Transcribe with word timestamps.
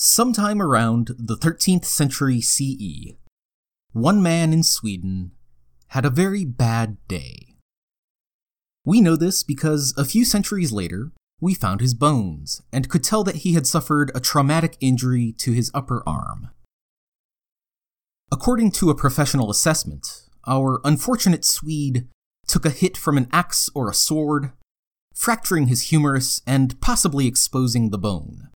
Sometime 0.00 0.62
around 0.62 1.10
the 1.18 1.36
13th 1.36 1.84
century 1.84 2.40
CE, 2.40 3.16
one 3.90 4.22
man 4.22 4.52
in 4.52 4.62
Sweden 4.62 5.32
had 5.88 6.04
a 6.04 6.08
very 6.08 6.44
bad 6.44 6.98
day. 7.08 7.56
We 8.84 9.00
know 9.00 9.16
this 9.16 9.42
because 9.42 9.92
a 9.96 10.04
few 10.04 10.24
centuries 10.24 10.70
later, 10.70 11.10
we 11.40 11.52
found 11.52 11.80
his 11.80 11.94
bones 11.94 12.62
and 12.72 12.88
could 12.88 13.02
tell 13.02 13.24
that 13.24 13.38
he 13.42 13.54
had 13.54 13.66
suffered 13.66 14.12
a 14.14 14.20
traumatic 14.20 14.76
injury 14.80 15.34
to 15.38 15.50
his 15.50 15.68
upper 15.74 16.04
arm. 16.06 16.50
According 18.30 18.70
to 18.78 18.90
a 18.90 18.94
professional 18.94 19.50
assessment, 19.50 20.28
our 20.46 20.80
unfortunate 20.84 21.44
Swede 21.44 22.06
took 22.46 22.64
a 22.64 22.70
hit 22.70 22.96
from 22.96 23.18
an 23.18 23.26
axe 23.32 23.68
or 23.74 23.90
a 23.90 23.94
sword, 23.94 24.52
fracturing 25.12 25.66
his 25.66 25.90
humerus 25.90 26.40
and 26.46 26.80
possibly 26.80 27.26
exposing 27.26 27.90
the 27.90 27.98
bone. 27.98 28.50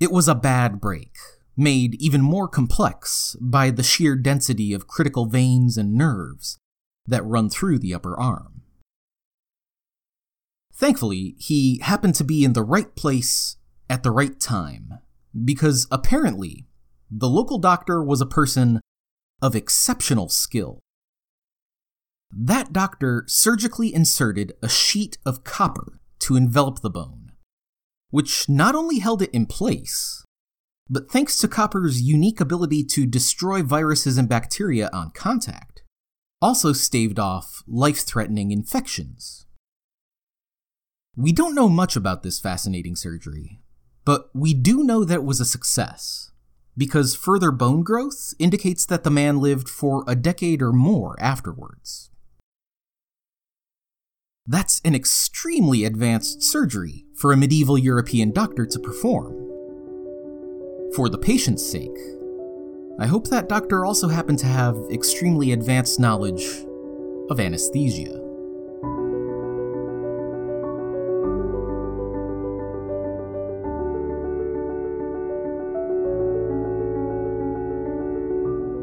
It 0.00 0.12
was 0.12 0.28
a 0.28 0.34
bad 0.34 0.80
break, 0.80 1.16
made 1.56 2.00
even 2.00 2.22
more 2.22 2.46
complex 2.46 3.36
by 3.40 3.70
the 3.70 3.82
sheer 3.82 4.14
density 4.14 4.72
of 4.72 4.86
critical 4.86 5.26
veins 5.26 5.76
and 5.76 5.94
nerves 5.94 6.56
that 7.06 7.24
run 7.24 7.50
through 7.50 7.80
the 7.80 7.94
upper 7.94 8.18
arm. 8.18 8.62
Thankfully, 10.72 11.34
he 11.38 11.80
happened 11.82 12.14
to 12.14 12.24
be 12.24 12.44
in 12.44 12.52
the 12.52 12.62
right 12.62 12.94
place 12.94 13.56
at 13.90 14.04
the 14.04 14.12
right 14.12 14.38
time, 14.38 15.00
because 15.44 15.88
apparently, 15.90 16.68
the 17.10 17.28
local 17.28 17.58
doctor 17.58 18.04
was 18.04 18.20
a 18.20 18.26
person 18.26 18.80
of 19.42 19.56
exceptional 19.56 20.28
skill. 20.28 20.78
That 22.30 22.72
doctor 22.72 23.24
surgically 23.26 23.92
inserted 23.92 24.52
a 24.62 24.68
sheet 24.68 25.18
of 25.26 25.42
copper 25.42 25.98
to 26.20 26.36
envelop 26.36 26.82
the 26.82 26.90
bone 26.90 27.27
which 28.10 28.48
not 28.48 28.74
only 28.74 28.98
held 28.98 29.22
it 29.22 29.30
in 29.30 29.46
place, 29.46 30.24
but 30.88 31.10
thanks 31.10 31.36
to 31.38 31.48
copper's 31.48 32.00
unique 32.00 32.40
ability 32.40 32.82
to 32.82 33.06
destroy 33.06 33.62
viruses 33.62 34.16
and 34.16 34.28
bacteria 34.28 34.88
on 34.92 35.10
contact, 35.10 35.82
also 36.40 36.72
staved 36.72 37.18
off 37.18 37.62
life 37.66 38.00
threatening 38.00 38.50
infections. 38.50 39.46
We 41.16 41.32
don't 41.32 41.54
know 41.54 41.68
much 41.68 41.96
about 41.96 42.22
this 42.22 42.38
fascinating 42.38 42.96
surgery, 42.96 43.60
but 44.04 44.30
we 44.32 44.54
do 44.54 44.82
know 44.82 45.04
that 45.04 45.16
it 45.16 45.24
was 45.24 45.40
a 45.40 45.44
success, 45.44 46.30
because 46.76 47.14
further 47.14 47.50
bone 47.50 47.82
growth 47.82 48.32
indicates 48.38 48.86
that 48.86 49.04
the 49.04 49.10
man 49.10 49.38
lived 49.38 49.68
for 49.68 50.04
a 50.06 50.14
decade 50.14 50.62
or 50.62 50.72
more 50.72 51.16
afterwards. 51.20 52.10
That's 54.50 54.80
an 54.82 54.94
extremely 54.94 55.84
advanced 55.84 56.42
surgery 56.42 57.04
for 57.14 57.32
a 57.32 57.36
medieval 57.36 57.76
European 57.76 58.32
doctor 58.32 58.64
to 58.64 58.78
perform. 58.78 59.34
For 60.96 61.10
the 61.10 61.18
patient's 61.18 61.70
sake, 61.70 61.98
I 62.98 63.06
hope 63.06 63.28
that 63.28 63.50
doctor 63.50 63.84
also 63.84 64.08
happened 64.08 64.38
to 64.38 64.46
have 64.46 64.74
extremely 64.90 65.52
advanced 65.52 66.00
knowledge 66.00 66.46
of 67.28 67.40
anesthesia. 67.40 68.24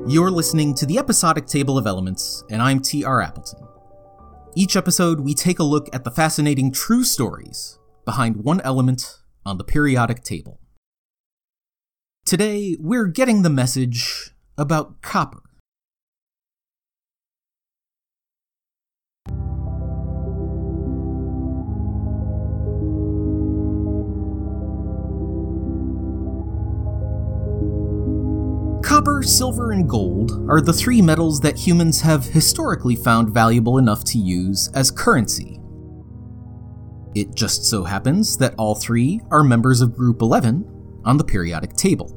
You're 0.08 0.30
listening 0.30 0.76
to 0.76 0.86
the 0.86 1.00
episodic 1.00 1.48
table 1.48 1.80
of 1.80 1.88
elements, 1.88 2.44
and 2.52 2.62
I'm 2.62 2.80
T.R. 2.80 3.20
Appleton. 3.24 3.66
Each 4.58 4.78
episode, 4.78 5.20
we 5.20 5.34
take 5.34 5.60
a 5.60 5.66
look 5.66 5.94
at 5.94 6.06
the 6.06 6.12
fascinating 6.12 6.72
true 6.72 7.04
stories 7.04 7.78
behind 8.06 8.38
one 8.38 8.62
element 8.62 9.20
on 9.46 9.58
the 9.58 9.66
periodic 9.66 10.24
table. 10.24 10.62
Today, 12.26 12.78
we're 12.80 13.08
getting 13.08 13.42
the 13.42 13.50
message 13.50 14.32
about 14.58 15.02
copper. 15.02 15.42
Copper, 28.96 29.24
silver, 29.24 29.74
and 29.74 29.90
gold 29.90 30.50
are 30.50 30.62
the 30.62 30.72
three 30.72 31.02
metals 31.02 31.42
that 31.42 31.58
humans 31.58 32.00
have 32.00 32.24
historically 32.24 32.96
found 32.96 33.28
valuable 33.28 33.78
enough 33.78 34.06
to 34.06 34.18
use 34.18 34.70
as 34.74 34.90
currency. 34.90 35.60
It 37.14 37.36
just 37.36 37.66
so 37.66 37.84
happens 37.84 38.38
that 38.38 38.56
all 38.58 38.74
three 38.74 39.20
are 39.32 39.44
members 39.44 39.82
of 39.82 39.98
Group 39.98 40.22
11 40.22 41.02
on 41.04 41.18
the 41.18 41.26
periodic 41.26 41.76
table. 41.76 42.08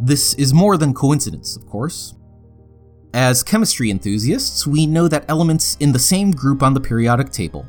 This 0.00 0.32
is 0.36 0.54
more 0.54 0.78
than 0.78 0.94
coincidence, 0.94 1.54
of 1.54 1.66
course. 1.66 2.14
As 3.12 3.42
chemistry 3.42 3.90
enthusiasts, 3.90 4.66
we 4.66 4.86
know 4.86 5.06
that 5.06 5.26
elements 5.28 5.76
in 5.80 5.92
the 5.92 5.98
same 5.98 6.30
group 6.30 6.62
on 6.62 6.72
the 6.72 6.80
periodic 6.80 7.28
table 7.28 7.66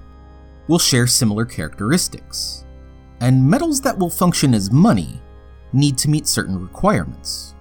will 0.69 0.79
share 0.79 1.05
similar 1.05 1.43
characteristics, 1.43 2.65
and 3.19 3.45
metals 3.45 3.81
that 3.81 3.99
will 3.99 4.09
function 4.09 4.53
as 4.53 4.71
money 4.71 5.19
need 5.73 5.97
to 5.97 6.09
meet 6.09 6.27
certain 6.27 6.61
requirements. 6.61 7.55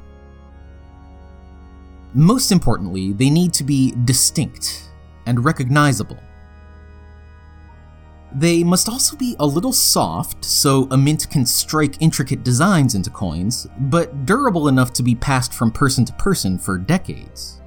Most 2.15 2.53
importantly, 2.53 3.13
they 3.13 3.31
need 3.31 3.53
to 3.55 3.65
be 3.65 3.95
distinct 4.05 4.91
and 5.27 5.45
recognizable. 5.45 6.19
They 8.35 8.65
must 8.65 8.89
also 8.89 9.17
be 9.17 9.37
a 9.39 9.47
little 9.47 9.73
soft 9.73 10.45
so 10.45 10.89
a 10.91 10.97
mint 10.97 11.29
can 11.31 11.45
strike 11.45 12.01
intricate 12.01 12.45
designs 12.45 12.95
into 12.95 13.11
coins, 13.11 13.67
but 13.79 14.25
durable 14.25 14.69
enough 14.69 14.93
to 14.95 15.03
be 15.03 15.15
passed 15.15 15.53
from 15.53 15.71
person 15.71 16.05
to 16.07 16.13
person 16.15 16.59
for 16.59 16.79
decades. 16.79 17.61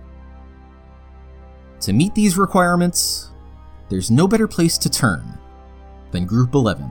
To 1.81 1.93
meet 1.93 2.15
these 2.15 2.37
requirements, 2.37 3.29
there's 3.89 4.09
no 4.09 4.27
better 4.27 4.47
place 4.47 4.77
to 4.79 4.89
turn 4.89 5.37
than 6.11 6.25
Group 6.25 6.55
11. 6.55 6.89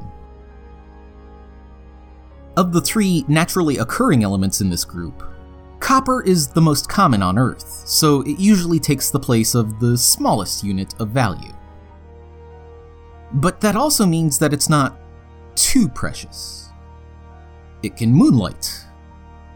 Of 2.57 2.73
the 2.73 2.81
three 2.81 3.25
naturally 3.27 3.79
occurring 3.79 4.23
elements 4.23 4.61
in 4.61 4.71
this 4.71 4.85
group, 4.85 5.25
copper 5.81 6.23
is 6.23 6.47
the 6.47 6.61
most 6.61 6.89
common 6.89 7.21
on 7.21 7.37
Earth, 7.37 7.83
so 7.85 8.21
it 8.23 8.39
usually 8.39 8.79
takes 8.79 9.11
the 9.11 9.19
place 9.19 9.57
of 9.57 9.81
the 9.81 9.99
smallest 9.99 10.63
unit 10.63 10.95
of 11.01 11.09
value. 11.09 11.53
But 13.33 13.61
that 13.61 13.75
also 13.75 14.07
means 14.07 14.39
that 14.39 14.53
it's 14.53 14.69
not 14.69 14.97
too 15.57 15.89
precious. 15.89 16.71
It 17.83 17.97
can 17.97 18.13
moonlight 18.13 18.71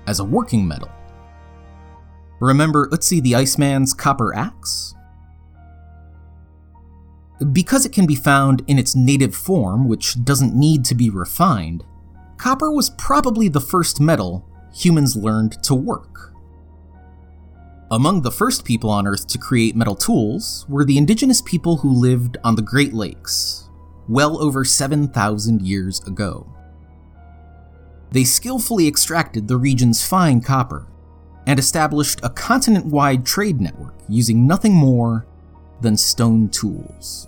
as 0.08 0.18
a 0.18 0.24
working 0.24 0.66
metal. 0.66 0.90
Remember 2.40 2.88
Ötzi 2.88 3.22
the 3.22 3.36
Iceman's 3.36 3.94
copper 3.94 4.34
axe? 4.34 4.94
Because 7.52 7.86
it 7.86 7.92
can 7.92 8.06
be 8.06 8.16
found 8.16 8.64
in 8.66 8.76
its 8.76 8.96
native 8.96 9.36
form, 9.36 9.86
which 9.86 10.24
doesn't 10.24 10.54
need 10.54 10.84
to 10.86 10.96
be 10.96 11.10
refined, 11.10 11.84
copper 12.38 12.70
was 12.70 12.90
probably 12.90 13.48
the 13.48 13.60
first 13.60 14.00
metal 14.00 14.48
humans 14.72 15.16
learned 15.16 15.62
to 15.64 15.74
work. 15.74 16.32
Among 17.90 18.22
the 18.22 18.30
first 18.30 18.64
people 18.64 18.90
on 18.90 19.06
Earth 19.06 19.26
to 19.28 19.38
create 19.38 19.74
metal 19.74 19.94
tools 19.94 20.66
were 20.68 20.84
the 20.84 20.98
indigenous 20.98 21.42
people 21.42 21.78
who 21.78 21.90
lived 21.90 22.36
on 22.44 22.54
the 22.54 22.62
Great 22.62 22.92
Lakes, 22.92 23.68
well 24.08 24.40
over 24.42 24.64
7,000 24.64 25.62
years 25.62 26.00
ago. 26.06 26.46
They 28.10 28.24
skillfully 28.24 28.86
extracted 28.86 29.48
the 29.48 29.56
region's 29.56 30.06
fine 30.06 30.40
copper 30.40 30.86
and 31.46 31.58
established 31.58 32.20
a 32.22 32.30
continent 32.30 32.86
wide 32.86 33.24
trade 33.24 33.60
network 33.60 33.94
using 34.08 34.46
nothing 34.46 34.74
more 34.74 35.26
than 35.80 35.96
stone 35.96 36.48
tools. 36.50 37.26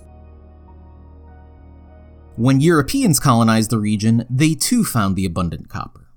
When 2.37 2.61
Europeans 2.61 3.19
colonized 3.19 3.71
the 3.71 3.79
region, 3.79 4.25
they 4.29 4.55
too 4.55 4.85
found 4.85 5.15
the 5.15 5.25
abundant 5.25 5.67
copper. 5.67 6.07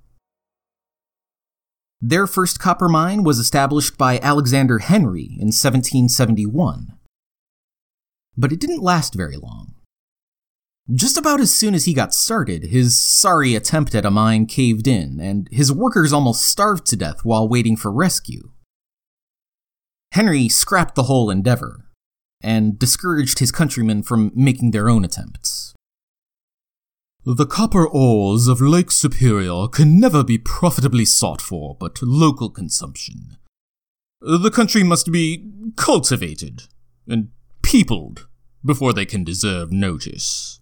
Their 2.00 2.26
first 2.26 2.60
copper 2.60 2.88
mine 2.88 3.24
was 3.24 3.38
established 3.38 3.98
by 3.98 4.20
Alexander 4.20 4.78
Henry 4.78 5.24
in 5.24 5.48
1771. 5.48 6.88
But 8.36 8.52
it 8.52 8.60
didn't 8.60 8.82
last 8.82 9.14
very 9.14 9.36
long. 9.36 9.74
Just 10.92 11.16
about 11.16 11.40
as 11.40 11.52
soon 11.52 11.74
as 11.74 11.86
he 11.86 11.94
got 11.94 12.14
started, 12.14 12.64
his 12.64 13.00
sorry 13.00 13.54
attempt 13.54 13.94
at 13.94 14.04
a 14.04 14.10
mine 14.10 14.46
caved 14.46 14.86
in, 14.86 15.18
and 15.18 15.48
his 15.50 15.72
workers 15.72 16.12
almost 16.12 16.42
starved 16.42 16.86
to 16.86 16.96
death 16.96 17.24
while 17.24 17.48
waiting 17.48 17.76
for 17.76 17.90
rescue. 17.90 18.50
Henry 20.12 20.48
scrapped 20.48 20.94
the 20.94 21.04
whole 21.04 21.30
endeavor, 21.30 21.86
and 22.40 22.78
discouraged 22.78 23.40
his 23.40 23.50
countrymen 23.50 24.02
from 24.02 24.30
making 24.34 24.70
their 24.70 24.88
own 24.88 25.04
attempts. 25.04 25.73
The 27.26 27.46
copper 27.46 27.88
ores 27.88 28.48
of 28.48 28.60
Lake 28.60 28.90
Superior 28.90 29.66
can 29.68 29.98
never 29.98 30.22
be 30.22 30.36
profitably 30.36 31.06
sought 31.06 31.40
for 31.40 31.74
but 31.74 32.02
local 32.02 32.50
consumption. 32.50 33.38
The 34.20 34.50
country 34.50 34.82
must 34.82 35.10
be 35.10 35.50
cultivated 35.74 36.64
and 37.08 37.30
peopled 37.62 38.26
before 38.62 38.92
they 38.92 39.06
can 39.06 39.24
deserve 39.24 39.72
notice. 39.72 40.60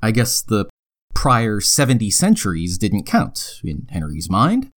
I 0.00 0.12
guess 0.12 0.40
the 0.40 0.70
prior 1.14 1.60
70 1.60 2.10
centuries 2.10 2.78
didn't 2.78 3.04
count 3.04 3.60
in 3.62 3.86
Henry's 3.90 4.30
mind. 4.30 4.70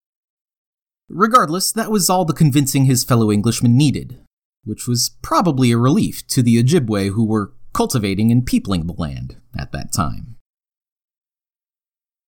Regardless, 1.08 1.70
that 1.70 1.92
was 1.92 2.10
all 2.10 2.24
the 2.24 2.32
convincing 2.32 2.86
his 2.86 3.04
fellow 3.04 3.30
Englishmen 3.30 3.76
needed, 3.76 4.18
which 4.64 4.88
was 4.88 5.16
probably 5.22 5.70
a 5.70 5.78
relief 5.78 6.26
to 6.28 6.42
the 6.42 6.60
Ojibwe 6.60 7.10
who 7.10 7.24
were 7.24 7.52
cultivating 7.72 8.30
and 8.30 8.46
peopling 8.46 8.86
the 8.86 8.92
land 8.92 9.36
at 9.58 9.72
that 9.72 9.92
time. 9.92 10.36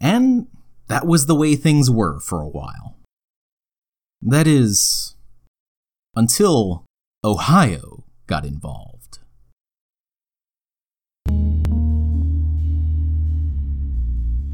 And 0.01 0.49
that 0.89 1.07
was 1.07 1.27
the 1.27 1.35
way 1.35 1.55
things 1.55 1.91
were 1.91 2.19
for 2.21 2.41
a 2.41 2.49
while. 2.49 2.97
That 4.21 4.47
is, 4.47 5.15
until 6.15 6.85
Ohio 7.25 8.05
got 8.27 8.45
involved. 8.45 9.19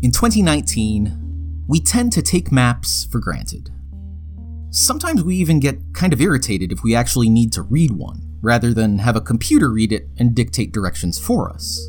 In 0.01 0.13
2019, 0.13 1.65
we 1.67 1.81
tend 1.81 2.13
to 2.13 2.23
take 2.23 2.53
maps 2.53 3.05
for 3.11 3.19
granted. 3.19 3.71
Sometimes 4.71 5.25
we 5.25 5.35
even 5.37 5.61
get 5.61 5.79
kind 5.93 6.13
of 6.13 6.21
irritated 6.21 6.71
if 6.71 6.83
we 6.83 6.95
actually 6.95 7.29
need 7.29 7.53
to 7.55 7.63
read 7.63 7.91
one, 7.93 8.28
rather 8.41 8.73
than 8.73 8.99
have 8.99 9.17
a 9.17 9.21
computer 9.21 9.71
read 9.71 9.93
it 9.93 10.09
and 10.19 10.35
dictate 10.35 10.73
directions 10.73 11.19
for 11.19 11.51
us. 11.51 11.89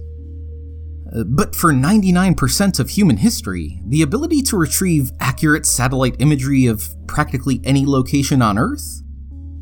Uh, 1.15 1.23
but 1.23 1.55
for 1.55 1.73
99% 1.73 2.79
of 2.79 2.89
human 2.89 3.17
history, 3.17 3.81
the 3.87 4.01
ability 4.01 4.41
to 4.43 4.57
retrieve 4.57 5.11
accurate 5.19 5.65
satellite 5.65 6.15
imagery 6.19 6.65
of 6.65 6.87
practically 7.07 7.61
any 7.63 7.85
location 7.85 8.41
on 8.41 8.57
Earth 8.57 9.01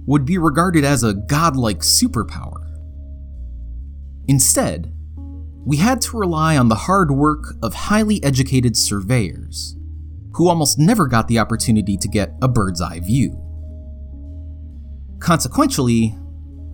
would 0.05 0.25
be 0.25 0.37
regarded 0.37 0.83
as 0.83 1.03
a 1.03 1.13
godlike 1.13 1.79
superpower. 1.79 2.63
Instead, 4.27 4.93
we 5.65 5.77
had 5.77 6.01
to 6.01 6.17
rely 6.17 6.57
on 6.57 6.69
the 6.69 6.75
hard 6.75 7.11
work 7.11 7.55
of 7.61 7.73
highly 7.73 8.23
educated 8.23 8.77
surveyors, 8.77 9.75
who 10.33 10.47
almost 10.47 10.79
never 10.79 11.07
got 11.07 11.27
the 11.27 11.39
opportunity 11.39 11.97
to 11.97 12.07
get 12.07 12.33
a 12.41 12.47
bird's 12.47 12.81
eye 12.81 12.99
view. 12.99 13.41
Consequentially, 15.19 16.17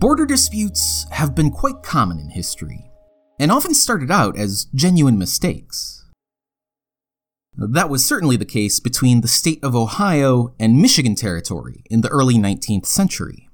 border 0.04 0.26
disputes 0.26 1.06
have 1.12 1.34
been 1.34 1.50
quite 1.50 1.82
common 1.82 2.18
in 2.18 2.28
history 2.28 2.90
and 3.40 3.50
often 3.50 3.72
started 3.72 4.10
out 4.10 4.36
as 4.36 4.66
genuine 4.74 5.18
mistakes. 5.18 6.04
That 7.56 7.88
was 7.88 8.04
certainly 8.04 8.36
the 8.36 8.44
case 8.44 8.80
between 8.80 9.22
the 9.22 9.28
state 9.28 9.64
of 9.64 9.74
Ohio 9.74 10.54
and 10.60 10.76
Michigan 10.76 11.14
Territory 11.14 11.84
in 11.88 12.02
the 12.02 12.10
early 12.10 12.34
19th 12.34 12.84
century. 12.84 13.48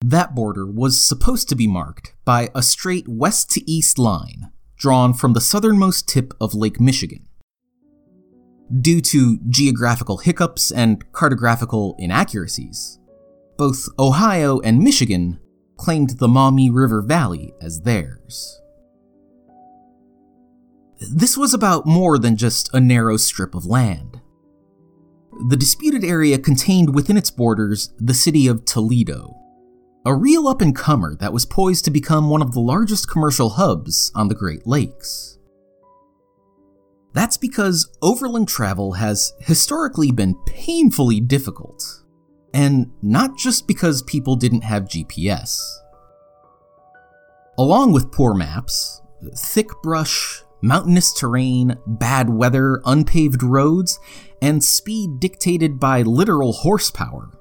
That 0.00 0.32
border 0.32 0.64
was 0.64 1.02
supposed 1.02 1.48
to 1.48 1.56
be 1.56 1.66
marked 1.66 2.14
by 2.24 2.50
a 2.54 2.62
straight 2.62 3.08
west 3.08 3.50
to 3.50 3.68
east 3.68 3.98
line 3.98 4.52
drawn 4.78 5.12
from 5.12 5.32
the 5.32 5.40
southernmost 5.40 6.08
tip 6.08 6.34
of 6.40 6.54
Lake 6.54 6.78
Michigan. 6.78 7.26
Due 8.80 9.00
to 9.00 9.40
geographical 9.48 10.18
hiccups 10.18 10.70
and 10.70 11.04
cartographical 11.10 11.96
inaccuracies, 11.98 13.00
both 13.56 13.88
Ohio 13.98 14.60
and 14.60 14.80
Michigan 14.80 15.40
claimed 15.76 16.18
the 16.18 16.28
Maumee 16.28 16.70
River 16.70 17.02
Valley 17.02 17.52
as 17.60 17.82
theirs. 17.82 18.60
This 21.12 21.36
was 21.36 21.52
about 21.52 21.86
more 21.86 22.18
than 22.18 22.36
just 22.36 22.72
a 22.72 22.80
narrow 22.80 23.16
strip 23.16 23.54
of 23.54 23.66
land. 23.66 24.20
The 25.48 25.56
disputed 25.56 26.02
area 26.02 26.38
contained 26.38 26.94
within 26.94 27.18
its 27.18 27.30
borders 27.30 27.90
the 27.98 28.14
city 28.14 28.46
of 28.46 28.64
Toledo, 28.64 29.36
a 30.06 30.14
real 30.14 30.48
up 30.48 30.62
and 30.62 30.74
comer 30.74 31.14
that 31.16 31.32
was 31.32 31.44
poised 31.44 31.84
to 31.84 31.90
become 31.90 32.30
one 32.30 32.40
of 32.40 32.52
the 32.52 32.60
largest 32.60 33.10
commercial 33.10 33.50
hubs 33.50 34.10
on 34.14 34.28
the 34.28 34.34
Great 34.34 34.66
Lakes. 34.66 35.38
That's 37.12 37.36
because 37.36 37.94
overland 38.00 38.48
travel 38.48 38.94
has 38.94 39.34
historically 39.40 40.10
been 40.10 40.34
painfully 40.46 41.20
difficult 41.20 42.04
and 42.56 42.90
not 43.02 43.36
just 43.36 43.68
because 43.68 44.00
people 44.00 44.34
didn't 44.34 44.62
have 44.62 44.84
GPS. 44.84 45.60
Along 47.58 47.92
with 47.92 48.10
poor 48.10 48.32
maps, 48.32 49.02
thick 49.36 49.68
brush, 49.82 50.42
mountainous 50.62 51.12
terrain, 51.12 51.76
bad 51.86 52.30
weather, 52.30 52.80
unpaved 52.86 53.42
roads, 53.42 54.00
and 54.40 54.64
speed 54.64 55.20
dictated 55.20 55.78
by 55.78 56.00
literal 56.00 56.54
horsepower, 56.54 57.38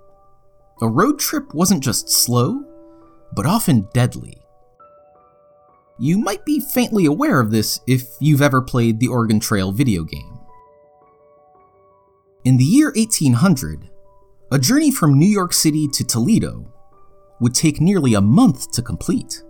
a 0.82 0.90
road 0.90 1.18
trip 1.18 1.54
wasn't 1.54 1.82
just 1.82 2.10
slow, 2.10 2.66
but 3.34 3.46
often 3.46 3.88
deadly. 3.94 4.42
You 5.98 6.18
might 6.18 6.44
be 6.44 6.60
faintly 6.60 7.06
aware 7.06 7.40
of 7.40 7.52
this 7.52 7.80
if 7.88 8.04
you've 8.20 8.42
ever 8.42 8.62
played 8.62 9.00
the 9.00 9.08
Oregon 9.08 9.40
Trail 9.40 9.72
video 9.72 10.04
game. 10.04 10.40
In 12.44 12.58
the 12.58 12.66
year 12.66 12.92
1800, 12.98 13.92
a 14.52 14.60
journey 14.60 14.92
from 14.92 15.18
New 15.18 15.26
York 15.26 15.54
City 15.54 15.88
to 15.88 16.04
Toledo 16.04 16.72
would 17.40 17.56
take 17.56 17.82
nearly 17.82 18.14
a 18.14 18.22
month 18.22 18.72
to 18.74 18.82
complete. 18.82 19.44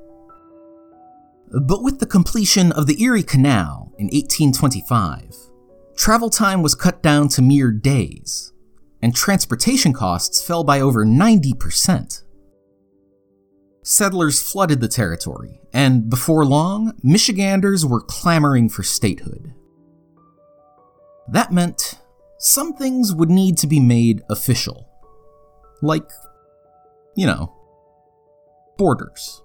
But 1.62 1.84
with 1.84 2.00
the 2.00 2.06
completion 2.06 2.72
of 2.72 2.88
the 2.88 3.02
Erie 3.02 3.24
Canal 3.24 3.92
in 3.98 4.06
1825, 4.08 5.36
travel 5.96 6.30
time 6.30 6.62
was 6.62 6.76
cut 6.76 7.04
down 7.04 7.28
to 7.30 7.42
mere 7.42 7.72
days, 7.72 8.54
and 9.02 9.14
transportation 9.14 9.94
costs 9.94 10.46
fell 10.46 10.64
by 10.64 10.80
over 10.80 11.06
90%. 11.06 12.24
Settlers 13.84 14.42
flooded 14.42 14.82
the 14.82 14.88
territory, 14.88 15.62
and 15.72 16.10
before 16.10 16.46
long, 16.46 16.94
Michiganders 17.04 17.86
were 17.86 18.02
clamoring 18.02 18.70
for 18.70 18.82
statehood. 18.82 19.54
That 21.28 21.52
meant 21.52 22.00
some 22.38 22.74
things 22.74 23.14
would 23.14 23.30
need 23.30 23.58
to 23.60 23.68
be 23.68 23.80
made 23.80 24.22
official. 24.30 24.88
Like, 25.82 26.10
you 27.16 27.26
know, 27.26 27.54
borders. 28.78 29.42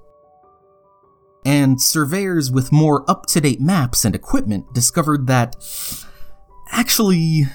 And 1.44 1.80
surveyors 1.80 2.50
with 2.50 2.72
more 2.72 3.08
up 3.10 3.26
to 3.26 3.40
date 3.40 3.60
maps 3.60 4.04
and 4.04 4.14
equipment 4.14 4.74
discovered 4.74 5.26
that, 5.28 5.56
actually, 6.70 7.46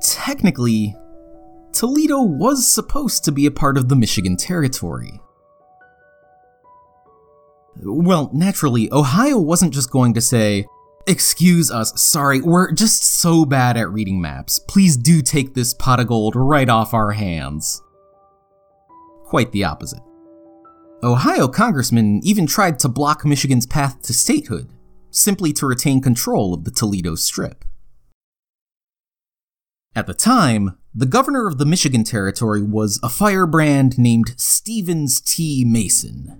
technically, 0.00 0.94
Toledo 1.72 2.22
was 2.22 2.70
supposed 2.70 3.24
to 3.24 3.32
be 3.32 3.46
a 3.46 3.50
part 3.50 3.76
of 3.76 3.88
the 3.88 3.96
Michigan 3.96 4.36
Territory. 4.36 5.20
Well, 7.76 8.30
naturally, 8.32 8.92
Ohio 8.92 9.38
wasn't 9.38 9.72
just 9.72 9.90
going 9.90 10.14
to 10.14 10.20
say, 10.20 10.66
Excuse 11.06 11.68
us, 11.70 12.00
sorry, 12.00 12.40
we're 12.40 12.70
just 12.70 13.02
so 13.02 13.44
bad 13.44 13.76
at 13.76 13.90
reading 13.90 14.20
maps. 14.20 14.60
Please 14.60 14.96
do 14.96 15.20
take 15.20 15.52
this 15.52 15.74
pot 15.74 15.98
of 15.98 16.06
gold 16.06 16.36
right 16.36 16.68
off 16.68 16.94
our 16.94 17.10
hands. 17.10 17.82
Quite 19.24 19.50
the 19.50 19.64
opposite. 19.64 20.02
Ohio 21.02 21.48
congressmen 21.48 22.20
even 22.22 22.46
tried 22.46 22.78
to 22.78 22.88
block 22.88 23.24
Michigan's 23.24 23.66
path 23.66 24.00
to 24.02 24.14
statehood, 24.14 24.68
simply 25.10 25.52
to 25.54 25.66
retain 25.66 26.00
control 26.00 26.54
of 26.54 26.62
the 26.62 26.70
Toledo 26.70 27.16
Strip. 27.16 27.64
At 29.96 30.06
the 30.06 30.14
time, 30.14 30.78
the 30.94 31.06
governor 31.06 31.48
of 31.48 31.58
the 31.58 31.66
Michigan 31.66 32.04
Territory 32.04 32.62
was 32.62 33.00
a 33.02 33.08
firebrand 33.08 33.98
named 33.98 34.34
Stevens 34.36 35.20
T. 35.20 35.64
Mason. 35.64 36.38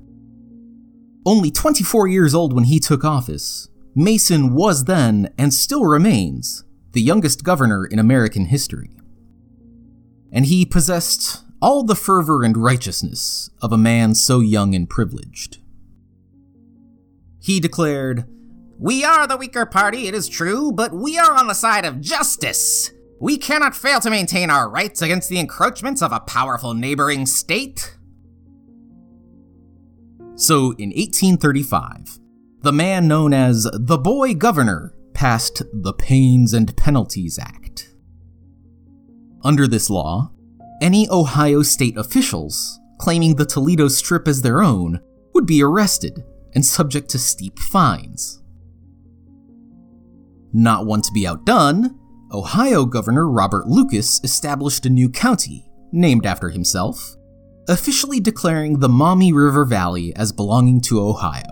Only 1.26 1.50
24 1.50 2.06
years 2.06 2.32
old 2.32 2.52
when 2.52 2.64
he 2.64 2.78
took 2.78 3.04
office, 3.04 3.68
Mason 3.94 4.54
was 4.54 4.84
then, 4.84 5.32
and 5.36 5.52
still 5.52 5.84
remains, 5.84 6.64
the 6.92 7.02
youngest 7.02 7.44
governor 7.44 7.84
in 7.84 7.98
American 7.98 8.46
history. 8.46 8.90
And 10.32 10.46
he 10.46 10.64
possessed 10.64 11.44
all 11.60 11.84
the 11.84 11.94
fervor 11.94 12.42
and 12.42 12.56
righteousness 12.56 13.50
of 13.60 13.72
a 13.72 13.78
man 13.78 14.14
so 14.14 14.40
young 14.40 14.74
and 14.74 14.88
privileged. 14.88 15.58
He 17.38 17.60
declared, 17.60 18.24
We 18.78 19.04
are 19.04 19.26
the 19.26 19.36
weaker 19.36 19.66
party, 19.66 20.08
it 20.08 20.14
is 20.14 20.28
true, 20.28 20.72
but 20.72 20.92
we 20.92 21.18
are 21.18 21.34
on 21.34 21.48
the 21.48 21.54
side 21.54 21.84
of 21.84 22.00
justice. 22.00 22.90
We 23.20 23.36
cannot 23.36 23.76
fail 23.76 24.00
to 24.00 24.10
maintain 24.10 24.50
our 24.50 24.68
rights 24.68 25.02
against 25.02 25.28
the 25.28 25.38
encroachments 25.38 26.02
of 26.02 26.12
a 26.12 26.20
powerful 26.20 26.74
neighboring 26.74 27.26
state. 27.26 27.96
So, 30.34 30.72
in 30.72 30.90
1835, 30.90 32.18
the 32.62 32.72
man 32.72 33.08
known 33.08 33.34
as 33.34 33.68
the 33.72 33.98
Boy 33.98 34.34
Governor 34.34 34.94
passed 35.14 35.62
the 35.72 35.92
Pains 35.92 36.54
and 36.54 36.76
Penalties 36.76 37.38
Act. 37.38 37.92
Under 39.42 39.66
this 39.66 39.90
law, 39.90 40.30
any 40.80 41.08
Ohio 41.10 41.62
state 41.62 41.96
officials 41.96 42.78
claiming 42.98 43.34
the 43.34 43.44
Toledo 43.44 43.88
Strip 43.88 44.28
as 44.28 44.42
their 44.42 44.62
own 44.62 45.00
would 45.34 45.44
be 45.44 45.62
arrested 45.62 46.24
and 46.54 46.64
subject 46.64 47.08
to 47.10 47.18
steep 47.18 47.58
fines. 47.58 48.40
Not 50.52 50.86
one 50.86 51.02
to 51.02 51.12
be 51.12 51.26
outdone, 51.26 51.98
Ohio 52.30 52.84
Governor 52.84 53.28
Robert 53.28 53.66
Lucas 53.66 54.20
established 54.22 54.86
a 54.86 54.90
new 54.90 55.10
county, 55.10 55.68
named 55.90 56.26
after 56.26 56.50
himself, 56.50 57.16
officially 57.68 58.20
declaring 58.20 58.78
the 58.78 58.88
Maumee 58.88 59.32
River 59.32 59.64
Valley 59.64 60.14
as 60.14 60.30
belonging 60.30 60.80
to 60.82 61.00
Ohio. 61.00 61.51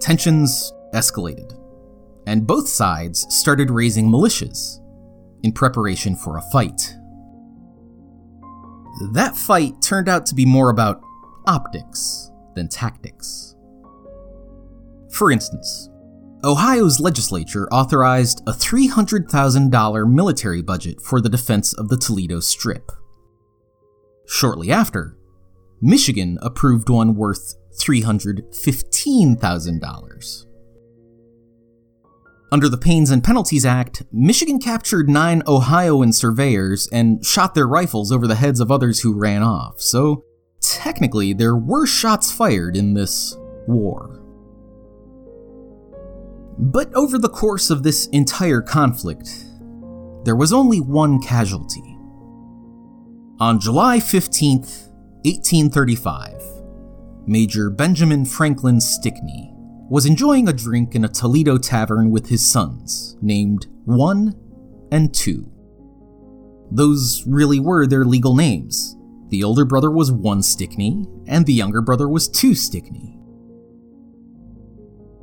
Tensions 0.00 0.72
escalated, 0.92 1.58
and 2.26 2.46
both 2.46 2.68
sides 2.68 3.26
started 3.34 3.70
raising 3.70 4.08
militias 4.08 4.80
in 5.42 5.52
preparation 5.52 6.14
for 6.16 6.36
a 6.36 6.42
fight. 6.52 6.94
That 9.12 9.36
fight 9.36 9.80
turned 9.82 10.08
out 10.08 10.26
to 10.26 10.34
be 10.34 10.46
more 10.46 10.70
about 10.70 11.02
optics 11.46 12.30
than 12.54 12.68
tactics. 12.68 13.54
For 15.10 15.30
instance, 15.30 15.90
Ohio's 16.44 17.00
legislature 17.00 17.68
authorized 17.72 18.42
a 18.46 18.52
$300,000 18.52 20.12
military 20.12 20.62
budget 20.62 21.00
for 21.00 21.20
the 21.20 21.28
defense 21.28 21.72
of 21.72 21.88
the 21.88 21.96
Toledo 21.96 22.40
Strip. 22.40 22.92
Shortly 24.26 24.70
after, 24.70 25.16
Michigan 25.80 26.38
approved 26.42 26.88
one 26.88 27.14
worth 27.14 27.54
$315,000. 27.78 30.42
Under 32.52 32.68
the 32.68 32.78
Pains 32.78 33.10
and 33.10 33.24
Penalties 33.24 33.66
Act, 33.66 34.04
Michigan 34.12 34.60
captured 34.60 35.08
nine 35.08 35.42
Ohioan 35.48 36.12
surveyors 36.12 36.88
and 36.92 37.26
shot 37.26 37.54
their 37.54 37.66
rifles 37.66 38.12
over 38.12 38.28
the 38.28 38.36
heads 38.36 38.60
of 38.60 38.70
others 38.70 39.00
who 39.00 39.18
ran 39.18 39.42
off, 39.42 39.80
so 39.80 40.22
technically 40.60 41.32
there 41.32 41.56
were 41.56 41.86
shots 41.86 42.30
fired 42.30 42.76
in 42.76 42.94
this 42.94 43.36
war. 43.66 44.22
But 46.58 46.94
over 46.94 47.18
the 47.18 47.28
course 47.28 47.68
of 47.68 47.82
this 47.82 48.06
entire 48.06 48.62
conflict, 48.62 49.28
there 50.24 50.36
was 50.36 50.52
only 50.52 50.80
one 50.80 51.20
casualty. 51.20 51.96
On 53.38 53.60
July 53.60 53.98
15th, 53.98 54.88
1835, 55.24 56.42
Major 57.28 57.70
Benjamin 57.70 58.24
Franklin 58.24 58.80
Stickney 58.80 59.50
was 59.88 60.06
enjoying 60.06 60.48
a 60.48 60.52
drink 60.52 60.94
in 60.94 61.04
a 61.04 61.08
Toledo 61.08 61.58
tavern 61.58 62.10
with 62.10 62.28
his 62.28 62.48
sons, 62.48 63.16
named 63.20 63.66
One 63.84 64.34
and 64.92 65.12
Two. 65.12 65.50
Those 66.70 67.24
really 67.26 67.58
were 67.58 67.86
their 67.86 68.04
legal 68.04 68.36
names. 68.36 68.96
The 69.30 69.42
older 69.42 69.64
brother 69.64 69.90
was 69.90 70.12
One 70.12 70.40
Stickney, 70.40 71.04
and 71.26 71.46
the 71.46 71.52
younger 71.52 71.82
brother 71.82 72.08
was 72.08 72.28
Two 72.28 72.54
Stickney. 72.54 73.18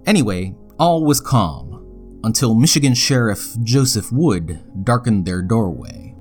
Anyway, 0.06 0.56
all 0.78 1.06
was 1.06 1.22
calm 1.22 2.20
until 2.26 2.54
Michigan 2.54 2.96
Sheriff 2.96 3.56
Joseph 3.64 4.12
Wood 4.12 4.62
darkened 4.84 5.26
their 5.26 5.42
doorway. 5.42 6.16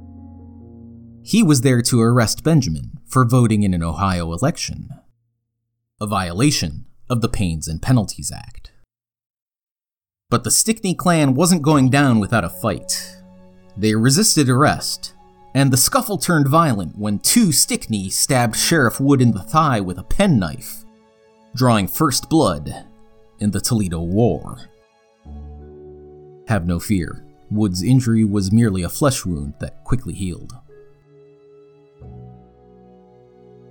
He 1.24 1.42
was 1.42 1.62
there 1.62 1.82
to 1.82 2.00
arrest 2.00 2.44
Benjamin 2.44 2.98
for 3.08 3.24
voting 3.24 3.64
in 3.64 3.74
an 3.74 3.82
Ohio 3.82 4.32
election, 4.32 4.88
a 6.02 6.06
violation 6.06 6.84
of 7.08 7.20
the 7.20 7.28
Pains 7.28 7.68
and 7.68 7.80
Penalties 7.80 8.32
Act. 8.34 8.72
But 10.30 10.42
the 10.42 10.50
Stickney 10.50 10.96
clan 10.96 11.34
wasn't 11.34 11.62
going 11.62 11.90
down 11.90 12.18
without 12.18 12.42
a 12.42 12.48
fight. 12.48 13.18
They 13.76 13.94
resisted 13.94 14.48
arrest, 14.48 15.14
and 15.54 15.72
the 15.72 15.76
scuffle 15.76 16.18
turned 16.18 16.48
violent 16.48 16.98
when 16.98 17.20
two 17.20 17.52
Stickney 17.52 18.10
stabbed 18.10 18.56
Sheriff 18.56 18.98
Wood 18.98 19.22
in 19.22 19.30
the 19.30 19.44
thigh 19.44 19.78
with 19.78 19.96
a 19.96 20.02
penknife, 20.02 20.84
drawing 21.54 21.86
first 21.86 22.28
blood 22.28 22.84
in 23.38 23.52
the 23.52 23.60
Toledo 23.60 24.00
War. 24.00 24.58
Have 26.48 26.66
no 26.66 26.80
fear, 26.80 27.24
Wood's 27.48 27.84
injury 27.84 28.24
was 28.24 28.50
merely 28.50 28.82
a 28.82 28.88
flesh 28.88 29.24
wound 29.24 29.54
that 29.60 29.84
quickly 29.84 30.14
healed. 30.14 30.52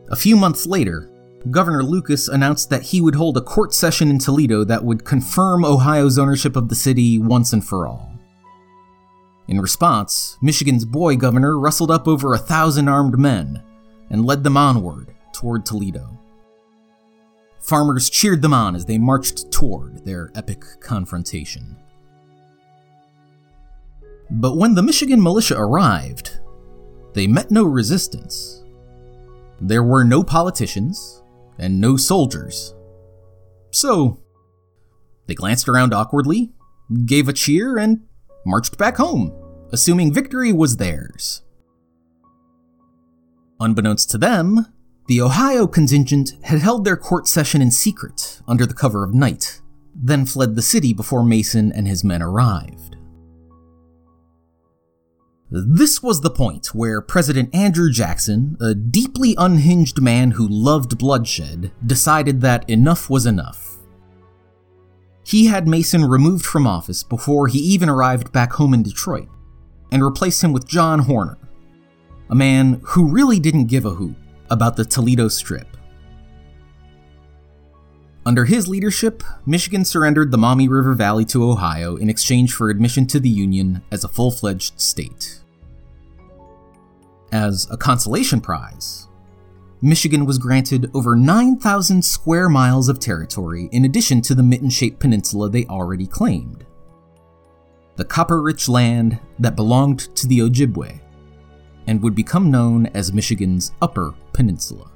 A 0.09 0.15
few 0.15 0.37
months 0.37 0.65
later, 0.65 1.11
Governor 1.49 1.83
Lucas 1.83 2.27
announced 2.27 2.69
that 2.69 2.83
he 2.83 3.01
would 3.01 3.15
hold 3.15 3.35
a 3.35 3.41
court 3.41 3.73
session 3.73 4.09
in 4.09 4.19
Toledo 4.19 4.63
that 4.63 4.83
would 4.83 5.05
confirm 5.05 5.65
Ohio's 5.65 6.19
ownership 6.19 6.55
of 6.55 6.69
the 6.69 6.75
city 6.75 7.17
once 7.17 7.51
and 7.51 7.65
for 7.65 7.87
all. 7.87 8.11
In 9.47 9.59
response, 9.59 10.37
Michigan's 10.41 10.85
boy 10.85 11.15
governor 11.15 11.57
rustled 11.57 11.89
up 11.89 12.07
over 12.07 12.33
a 12.33 12.37
thousand 12.37 12.87
armed 12.87 13.17
men 13.17 13.63
and 14.11 14.25
led 14.25 14.43
them 14.43 14.55
onward 14.55 15.15
toward 15.33 15.65
Toledo. 15.65 16.19
Farmers 17.59 18.09
cheered 18.09 18.41
them 18.41 18.53
on 18.53 18.75
as 18.75 18.85
they 18.85 18.97
marched 18.97 19.51
toward 19.51 20.05
their 20.05 20.31
epic 20.35 20.63
confrontation. 20.79 21.75
But 24.29 24.57
when 24.57 24.75
the 24.75 24.83
Michigan 24.83 25.21
militia 25.21 25.57
arrived, 25.57 26.39
they 27.13 27.27
met 27.27 27.51
no 27.51 27.63
resistance. 27.63 28.63
There 29.59 29.83
were 29.83 30.03
no 30.03 30.23
politicians, 30.23 31.20
and 31.61 31.79
no 31.79 31.95
soldiers. 31.95 32.73
So, 33.71 34.19
they 35.27 35.35
glanced 35.35 35.69
around 35.69 35.93
awkwardly, 35.93 36.51
gave 37.05 37.29
a 37.29 37.33
cheer, 37.33 37.77
and 37.77 38.01
marched 38.45 38.77
back 38.77 38.97
home, 38.97 39.31
assuming 39.71 40.13
victory 40.13 40.51
was 40.51 40.77
theirs. 40.77 41.43
Unbeknownst 43.59 44.09
to 44.09 44.17
them, 44.17 44.65
the 45.07 45.21
Ohio 45.21 45.67
contingent 45.67 46.33
had 46.43 46.59
held 46.59 46.83
their 46.83 46.97
court 46.97 47.27
session 47.27 47.61
in 47.61 47.71
secret 47.71 48.41
under 48.47 48.65
the 48.65 48.73
cover 48.73 49.03
of 49.03 49.13
night, 49.13 49.61
then 49.95 50.25
fled 50.25 50.55
the 50.55 50.61
city 50.61 50.93
before 50.93 51.23
Mason 51.23 51.71
and 51.71 51.87
his 51.87 52.03
men 52.03 52.21
arrived. 52.21 52.97
This 55.53 56.01
was 56.01 56.21
the 56.21 56.31
point 56.31 56.73
where 56.73 57.01
President 57.01 57.53
Andrew 57.53 57.91
Jackson, 57.91 58.55
a 58.61 58.73
deeply 58.73 59.35
unhinged 59.37 60.01
man 60.01 60.31
who 60.31 60.47
loved 60.47 60.97
bloodshed, 60.97 61.73
decided 61.85 62.39
that 62.39 62.69
enough 62.69 63.09
was 63.09 63.25
enough. 63.25 63.77
He 65.25 65.47
had 65.47 65.67
Mason 65.67 66.05
removed 66.05 66.45
from 66.45 66.65
office 66.65 67.03
before 67.03 67.49
he 67.49 67.59
even 67.59 67.89
arrived 67.89 68.31
back 68.31 68.53
home 68.53 68.73
in 68.73 68.81
Detroit, 68.81 69.27
and 69.91 70.01
replaced 70.01 70.41
him 70.41 70.53
with 70.53 70.69
John 70.69 70.99
Horner, 70.99 71.37
a 72.29 72.35
man 72.35 72.79
who 72.85 73.09
really 73.09 73.37
didn't 73.37 73.65
give 73.65 73.83
a 73.83 73.89
hoot 73.89 74.15
about 74.49 74.77
the 74.77 74.85
Toledo 74.85 75.27
Strip. 75.27 75.67
Under 78.25 78.45
his 78.45 78.69
leadership, 78.69 79.21
Michigan 79.45 79.83
surrendered 79.83 80.31
the 80.31 80.37
Maumee 80.37 80.69
River 80.69 80.93
Valley 80.93 81.25
to 81.25 81.43
Ohio 81.49 81.97
in 81.97 82.09
exchange 82.09 82.53
for 82.53 82.69
admission 82.69 83.05
to 83.07 83.19
the 83.19 83.27
Union 83.29 83.81
as 83.91 84.05
a 84.05 84.07
full 84.07 84.31
fledged 84.31 84.79
state. 84.79 85.40
As 87.31 87.67
a 87.71 87.77
consolation 87.77 88.41
prize, 88.41 89.07
Michigan 89.81 90.25
was 90.25 90.37
granted 90.37 90.91
over 90.93 91.15
9,000 91.15 92.03
square 92.03 92.49
miles 92.49 92.89
of 92.89 92.99
territory 92.99 93.69
in 93.71 93.85
addition 93.85 94.21
to 94.21 94.35
the 94.35 94.43
mitten 94.43 94.69
shaped 94.69 94.99
peninsula 94.99 95.49
they 95.49 95.65
already 95.65 96.05
claimed. 96.05 96.65
The 97.95 98.05
copper 98.05 98.41
rich 98.41 98.67
land 98.67 99.19
that 99.39 99.55
belonged 99.55 100.13
to 100.15 100.27
the 100.27 100.39
Ojibwe 100.39 100.99
and 101.87 102.03
would 102.03 102.15
become 102.15 102.51
known 102.51 102.87
as 102.87 103.13
Michigan's 103.13 103.71
Upper 103.81 104.13
Peninsula. 104.33 104.91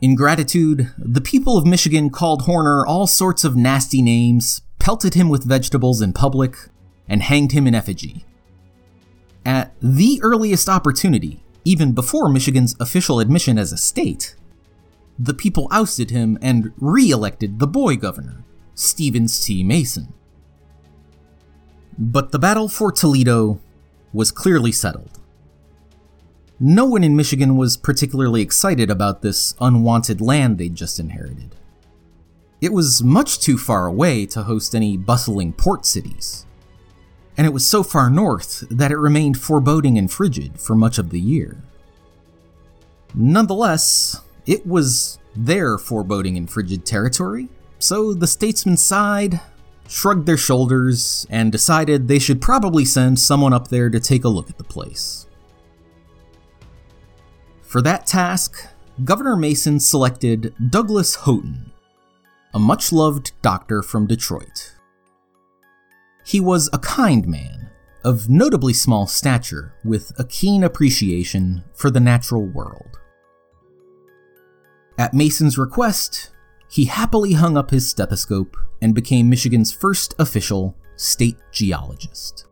In 0.00 0.14
gratitude, 0.14 0.92
the 0.98 1.20
people 1.20 1.58
of 1.58 1.66
Michigan 1.66 2.08
called 2.08 2.42
Horner 2.42 2.86
all 2.86 3.06
sorts 3.06 3.44
of 3.44 3.54
nasty 3.54 4.00
names, 4.00 4.62
pelted 4.78 5.12
him 5.12 5.28
with 5.28 5.44
vegetables 5.44 6.00
in 6.00 6.14
public, 6.14 6.56
and 7.06 7.22
hanged 7.22 7.52
him 7.52 7.66
in 7.66 7.74
effigy. 7.74 8.24
At 9.44 9.74
the 9.80 10.20
earliest 10.22 10.68
opportunity, 10.68 11.42
even 11.64 11.92
before 11.92 12.28
Michigan's 12.28 12.76
official 12.78 13.20
admission 13.20 13.58
as 13.58 13.72
a 13.72 13.76
state, 13.78 14.34
the 15.18 15.34
people 15.34 15.68
ousted 15.70 16.10
him 16.10 16.38
and 16.42 16.72
re 16.78 17.10
elected 17.10 17.58
the 17.58 17.66
boy 17.66 17.96
governor, 17.96 18.44
Stevens 18.74 19.44
T. 19.44 19.62
Mason. 19.62 20.12
But 21.98 22.32
the 22.32 22.38
battle 22.38 22.68
for 22.68 22.90
Toledo 22.90 23.60
was 24.12 24.32
clearly 24.32 24.72
settled. 24.72 25.18
No 26.58 26.84
one 26.84 27.04
in 27.04 27.16
Michigan 27.16 27.56
was 27.56 27.76
particularly 27.76 28.42
excited 28.42 28.90
about 28.90 29.22
this 29.22 29.54
unwanted 29.60 30.20
land 30.20 30.58
they'd 30.58 30.74
just 30.74 31.00
inherited. 31.00 31.56
It 32.60 32.72
was 32.74 33.02
much 33.02 33.40
too 33.40 33.56
far 33.56 33.86
away 33.86 34.26
to 34.26 34.42
host 34.42 34.74
any 34.74 34.98
bustling 34.98 35.54
port 35.54 35.86
cities 35.86 36.44
and 37.40 37.46
it 37.46 37.54
was 37.54 37.66
so 37.66 37.82
far 37.82 38.10
north 38.10 38.64
that 38.68 38.92
it 38.92 38.98
remained 38.98 39.40
foreboding 39.40 39.96
and 39.96 40.12
frigid 40.12 40.60
for 40.60 40.76
much 40.76 40.98
of 40.98 41.08
the 41.08 41.18
year. 41.18 41.62
Nonetheless, 43.14 44.20
it 44.44 44.66
was 44.66 45.18
their 45.34 45.78
foreboding 45.78 46.36
and 46.36 46.50
frigid 46.50 46.84
territory, 46.84 47.48
so 47.78 48.12
the 48.12 48.26
statesmen 48.26 48.76
sighed, 48.76 49.40
shrugged 49.88 50.26
their 50.26 50.36
shoulders, 50.36 51.26
and 51.30 51.50
decided 51.50 52.08
they 52.08 52.18
should 52.18 52.42
probably 52.42 52.84
send 52.84 53.18
someone 53.18 53.54
up 53.54 53.68
there 53.68 53.88
to 53.88 54.00
take 54.00 54.24
a 54.24 54.28
look 54.28 54.50
at 54.50 54.58
the 54.58 54.62
place. 54.62 55.26
For 57.62 57.80
that 57.80 58.06
task, 58.06 58.66
Governor 59.02 59.36
Mason 59.36 59.80
selected 59.80 60.54
Douglas 60.68 61.14
Houghton, 61.14 61.72
a 62.52 62.58
much 62.58 62.92
loved 62.92 63.32
doctor 63.40 63.80
from 63.80 64.06
Detroit. 64.06 64.74
He 66.30 66.38
was 66.38 66.70
a 66.72 66.78
kind 66.78 67.26
man, 67.26 67.70
of 68.04 68.28
notably 68.28 68.72
small 68.72 69.08
stature, 69.08 69.74
with 69.82 70.12
a 70.16 70.22
keen 70.22 70.62
appreciation 70.62 71.64
for 71.74 71.90
the 71.90 71.98
natural 71.98 72.46
world. 72.46 73.00
At 74.96 75.12
Mason's 75.12 75.58
request, 75.58 76.30
he 76.68 76.84
happily 76.84 77.32
hung 77.32 77.56
up 77.56 77.72
his 77.72 77.90
stethoscope 77.90 78.56
and 78.80 78.94
became 78.94 79.28
Michigan's 79.28 79.72
first 79.72 80.14
official 80.20 80.76
state 80.94 81.36
geologist. 81.50 82.46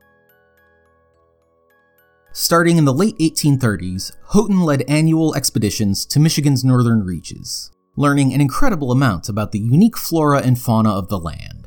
Starting 2.32 2.78
in 2.78 2.84
the 2.84 2.92
late 2.92 3.16
1830s, 3.18 4.10
Houghton 4.32 4.62
led 4.62 4.82
annual 4.88 5.36
expeditions 5.36 6.04
to 6.06 6.18
Michigan's 6.18 6.64
northern 6.64 7.04
reaches, 7.04 7.70
learning 7.94 8.34
an 8.34 8.40
incredible 8.40 8.90
amount 8.90 9.28
about 9.28 9.52
the 9.52 9.60
unique 9.60 9.96
flora 9.96 10.40
and 10.40 10.58
fauna 10.58 10.90
of 10.90 11.08
the 11.08 11.20
land. 11.20 11.57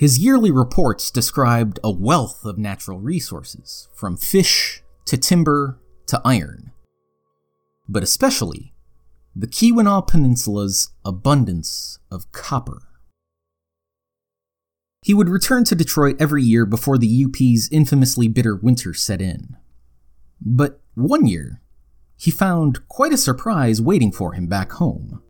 His 0.00 0.18
yearly 0.18 0.50
reports 0.50 1.10
described 1.10 1.78
a 1.84 1.90
wealth 1.90 2.46
of 2.46 2.56
natural 2.56 2.98
resources, 2.98 3.86
from 3.94 4.16
fish 4.16 4.82
to 5.04 5.18
timber 5.18 5.78
to 6.06 6.22
iron, 6.24 6.72
but 7.86 8.02
especially 8.02 8.72
the 9.36 9.46
Keweenaw 9.46 10.08
Peninsula's 10.08 10.88
abundance 11.04 11.98
of 12.10 12.32
copper. 12.32 12.80
He 15.02 15.12
would 15.12 15.28
return 15.28 15.64
to 15.64 15.74
Detroit 15.74 16.16
every 16.18 16.44
year 16.44 16.64
before 16.64 16.96
the 16.96 17.26
UP's 17.26 17.68
infamously 17.70 18.26
bitter 18.26 18.56
winter 18.56 18.94
set 18.94 19.20
in. 19.20 19.54
But 20.40 20.80
one 20.94 21.26
year, 21.26 21.60
he 22.16 22.30
found 22.30 22.88
quite 22.88 23.12
a 23.12 23.18
surprise 23.18 23.82
waiting 23.82 24.12
for 24.12 24.32
him 24.32 24.46
back 24.46 24.72
home. 24.72 25.22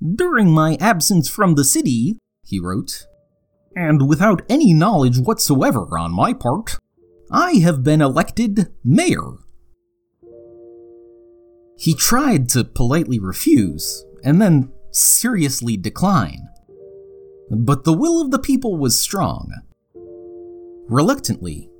During 0.00 0.52
my 0.52 0.76
absence 0.80 1.28
from 1.28 1.56
the 1.56 1.64
city, 1.64 2.16
he 2.48 2.58
wrote, 2.58 3.06
and 3.76 4.08
without 4.08 4.42
any 4.48 4.72
knowledge 4.72 5.18
whatsoever 5.18 5.98
on 5.98 6.12
my 6.12 6.32
part, 6.32 6.78
I 7.30 7.56
have 7.56 7.84
been 7.84 8.00
elected 8.00 8.72
mayor. 8.82 9.34
He 11.78 11.94
tried 11.94 12.48
to 12.50 12.64
politely 12.64 13.18
refuse, 13.18 14.04
and 14.24 14.40
then 14.42 14.72
seriously 14.90 15.76
decline. 15.76 16.48
But 17.50 17.84
the 17.84 17.92
will 17.92 18.20
of 18.20 18.30
the 18.30 18.38
people 18.38 18.76
was 18.76 18.98
strong. 18.98 19.52
Reluctantly, 20.88 21.70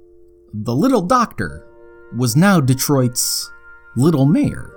the 0.53 0.75
little 0.75 1.03
doctor 1.03 1.67
was 2.17 2.37
now 2.37 2.61
Detroit's 2.61 3.51
little 3.97 4.27
mayor. 4.27 4.75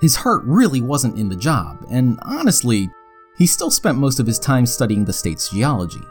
His 0.00 0.16
heart 0.16 0.42
really 0.44 0.80
wasn't 0.80 1.18
in 1.18 1.28
the 1.28 1.36
job, 1.36 1.86
and 1.90 2.18
honestly, 2.22 2.90
he 3.38 3.46
still 3.46 3.70
spent 3.70 3.98
most 3.98 4.20
of 4.20 4.26
his 4.26 4.38
time 4.38 4.66
studying 4.66 5.04
the 5.04 5.12
state's 5.12 5.50
geology. 5.50 6.02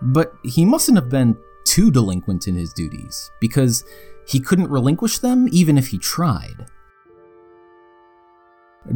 But 0.00 0.32
he 0.42 0.64
mustn't 0.64 0.96
have 0.96 1.08
been 1.08 1.36
too 1.64 1.90
delinquent 1.90 2.48
in 2.48 2.54
his 2.54 2.72
duties, 2.72 3.30
because 3.40 3.84
he 4.26 4.40
couldn't 4.40 4.70
relinquish 4.70 5.18
them 5.18 5.48
even 5.52 5.76
if 5.76 5.88
he 5.88 5.98
tried. 5.98 6.66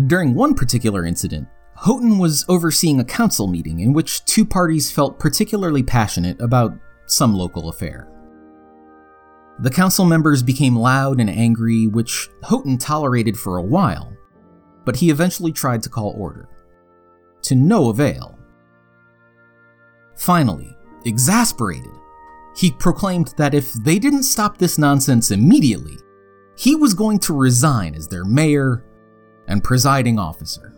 During 0.07 0.35
one 0.35 0.55
particular 0.55 1.05
incident, 1.05 1.49
Houghton 1.77 2.19
was 2.19 2.45
overseeing 2.49 3.01
a 3.01 3.05
council 3.05 3.47
meeting 3.47 3.81
in 3.81 3.93
which 3.93 4.25
two 4.25 4.45
parties 4.45 4.91
felt 4.91 5.19
particularly 5.19 5.83
passionate 5.83 6.41
about 6.41 6.73
some 7.07 7.35
local 7.35 7.69
affair. 7.69 8.09
The 9.59 9.71
council 9.71 10.07
members 10.07 10.43
became 10.43 10.77
loud 10.77 11.21
and 11.21 11.29
angry, 11.29 11.87
which 11.87 12.31
Houghton 12.45 12.79
tolerated 12.79 13.37
for 13.39 13.59
a 13.59 13.63
while, 13.63 14.17
but 14.85 14.97
he 14.97 15.11
eventually 15.11 15.53
tried 15.53 15.83
to 15.83 15.91
call 15.91 16.15
order. 16.17 16.49
To 17.43 17.55
no 17.55 17.89
avail. 17.91 18.39
Finally, 20.17 20.77
exasperated, 21.05 21.91
he 22.57 22.71
proclaimed 22.71 23.35
that 23.37 23.55
if 23.55 23.73
they 23.73 23.99
didn't 23.99 24.23
stop 24.23 24.59
this 24.59 24.79
nonsense 24.79 25.31
immediately, 25.31 25.99
he 26.57 26.77
was 26.77 26.95
going 26.95 27.19
to 27.21 27.33
resign 27.37 27.95
as 27.95 28.07
their 28.07 28.25
mayor 28.25 28.85
and 29.49 29.65
presiding 29.65 30.19
officer. 30.19 30.75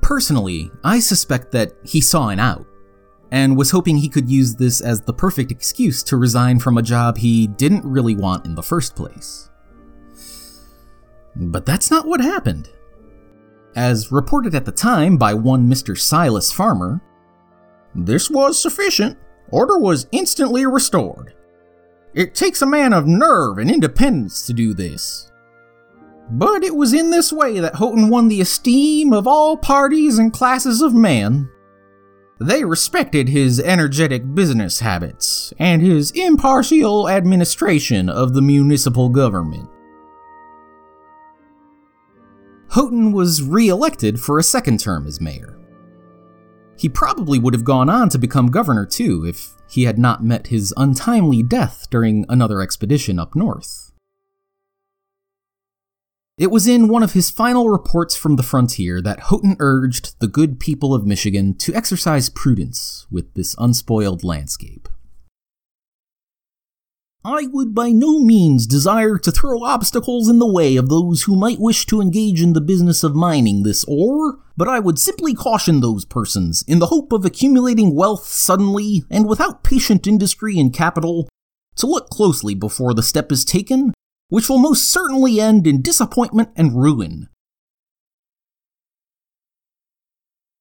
Personally, 0.00 0.70
I 0.82 0.98
suspect 1.00 1.52
that 1.52 1.72
he 1.84 2.00
saw 2.00 2.28
an 2.28 2.40
out, 2.40 2.66
and 3.30 3.56
was 3.56 3.70
hoping 3.70 3.96
he 3.96 4.08
could 4.08 4.28
use 4.28 4.54
this 4.54 4.80
as 4.80 5.00
the 5.00 5.12
perfect 5.12 5.52
excuse 5.52 6.02
to 6.04 6.16
resign 6.16 6.58
from 6.58 6.78
a 6.78 6.82
job 6.82 7.16
he 7.18 7.46
didn't 7.46 7.84
really 7.84 8.16
want 8.16 8.44
in 8.46 8.54
the 8.54 8.62
first 8.62 8.96
place. 8.96 9.50
But 11.36 11.66
that's 11.66 11.90
not 11.90 12.06
what 12.06 12.20
happened. 12.20 12.70
As 13.76 14.10
reported 14.10 14.54
at 14.54 14.64
the 14.64 14.72
time 14.72 15.16
by 15.16 15.34
one 15.34 15.68
Mr. 15.68 15.96
Silas 15.96 16.50
Farmer, 16.50 17.00
this 17.94 18.30
was 18.30 18.60
sufficient. 18.60 19.16
Order 19.50 19.78
was 19.78 20.06
instantly 20.12 20.66
restored. 20.66 21.34
It 22.14 22.34
takes 22.34 22.62
a 22.62 22.66
man 22.66 22.92
of 22.92 23.06
nerve 23.06 23.58
and 23.58 23.70
independence 23.70 24.46
to 24.46 24.52
do 24.52 24.74
this. 24.74 25.30
But 26.30 26.62
it 26.62 26.74
was 26.74 26.92
in 26.92 27.10
this 27.10 27.32
way 27.32 27.58
that 27.60 27.76
Houghton 27.76 28.08
won 28.08 28.28
the 28.28 28.40
esteem 28.40 29.12
of 29.12 29.26
all 29.26 29.56
parties 29.56 30.18
and 30.18 30.32
classes 30.32 30.80
of 30.80 30.94
men. 30.94 31.48
They 32.40 32.64
respected 32.64 33.28
his 33.28 33.60
energetic 33.60 34.34
business 34.34 34.80
habits 34.80 35.52
and 35.58 35.82
his 35.82 36.10
impartial 36.12 37.08
administration 37.08 38.08
of 38.08 38.32
the 38.32 38.42
municipal 38.42 39.08
government. 39.08 39.68
Houghton 42.70 43.10
was 43.10 43.42
re 43.42 43.68
elected 43.68 44.20
for 44.20 44.38
a 44.38 44.44
second 44.44 44.78
term 44.78 45.04
as 45.06 45.20
mayor. 45.20 45.58
He 46.78 46.88
probably 46.88 47.38
would 47.38 47.52
have 47.52 47.64
gone 47.64 47.90
on 47.90 48.08
to 48.10 48.18
become 48.18 48.46
governor 48.46 48.86
too 48.86 49.26
if 49.26 49.54
he 49.68 49.84
had 49.84 49.98
not 49.98 50.22
met 50.22 50.46
his 50.46 50.72
untimely 50.76 51.42
death 51.42 51.88
during 51.90 52.24
another 52.28 52.62
expedition 52.62 53.18
up 53.18 53.34
north. 53.34 53.92
It 56.38 56.52
was 56.52 56.68
in 56.68 56.88
one 56.88 57.02
of 57.02 57.12
his 57.12 57.28
final 57.28 57.68
reports 57.68 58.16
from 58.16 58.36
the 58.36 58.42
frontier 58.44 59.02
that 59.02 59.20
Houghton 59.24 59.56
urged 59.58 60.18
the 60.20 60.28
good 60.28 60.60
people 60.60 60.94
of 60.94 61.04
Michigan 61.04 61.54
to 61.58 61.74
exercise 61.74 62.30
prudence 62.30 63.06
with 63.10 63.34
this 63.34 63.56
unspoiled 63.58 64.22
landscape. 64.22 64.88
I 67.24 67.48
would 67.52 67.74
by 67.74 67.90
no 67.90 68.18
means 68.18 68.66
desire 68.66 69.18
to 69.18 69.30
throw 69.30 69.62
obstacles 69.62 70.28
in 70.28 70.38
the 70.38 70.50
way 70.50 70.76
of 70.76 70.88
those 70.88 71.22
who 71.22 71.36
might 71.36 71.60
wish 71.60 71.84
to 71.86 72.00
engage 72.00 72.40
in 72.40 72.54
the 72.54 72.60
business 72.60 73.04
of 73.04 73.14
mining 73.14 73.62
this 73.62 73.84
ore, 73.84 74.38
but 74.56 74.68
I 74.68 74.80
would 74.80 74.98
simply 74.98 75.34
caution 75.34 75.80
those 75.80 76.04
persons, 76.04 76.64
in 76.66 76.78
the 76.78 76.86
hope 76.86 77.12
of 77.12 77.24
accumulating 77.24 77.94
wealth 77.94 78.26
suddenly 78.26 79.04
and 79.10 79.28
without 79.28 79.64
patient 79.64 80.06
industry 80.06 80.58
and 80.58 80.72
capital, 80.72 81.28
to 81.76 81.86
look 81.86 82.08
closely 82.08 82.54
before 82.54 82.94
the 82.94 83.02
step 83.02 83.30
is 83.30 83.44
taken 83.44 83.92
which 84.30 84.48
will 84.48 84.58
most 84.58 84.88
certainly 84.88 85.40
end 85.40 85.66
in 85.66 85.82
disappointment 85.82 86.48
and 86.56 86.80
ruin. 86.80 87.28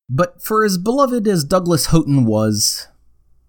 But 0.10 0.42
for 0.42 0.66
as 0.66 0.78
beloved 0.78 1.28
as 1.28 1.44
Douglas 1.44 1.88
Houghton 1.88 2.26
was, 2.26 2.88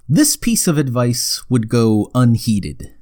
this 0.06 0.36
piece 0.36 0.68
of 0.68 0.76
advice 0.76 1.42
would 1.48 1.68
go 1.68 2.10
unheeded. 2.14 2.94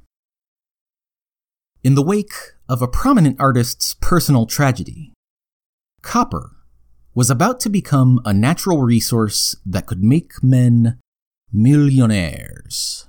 In 1.85 1.95
the 1.95 2.03
wake 2.03 2.33
of 2.69 2.83
a 2.83 2.89
prominent 2.89 3.39
artist's 3.39 3.95
personal 4.01 4.47
tragedy, 4.47 5.13
copper 6.03 6.57
was 7.15 7.31
about 7.31 7.61
to 7.61 7.69
become 7.69 8.21
a 8.25 8.35
natural 8.35 8.83
resource 8.83 9.55
that 9.65 9.87
could 9.87 10.03
make 10.03 10.43
men 10.43 10.99
millionaires. 11.53 13.07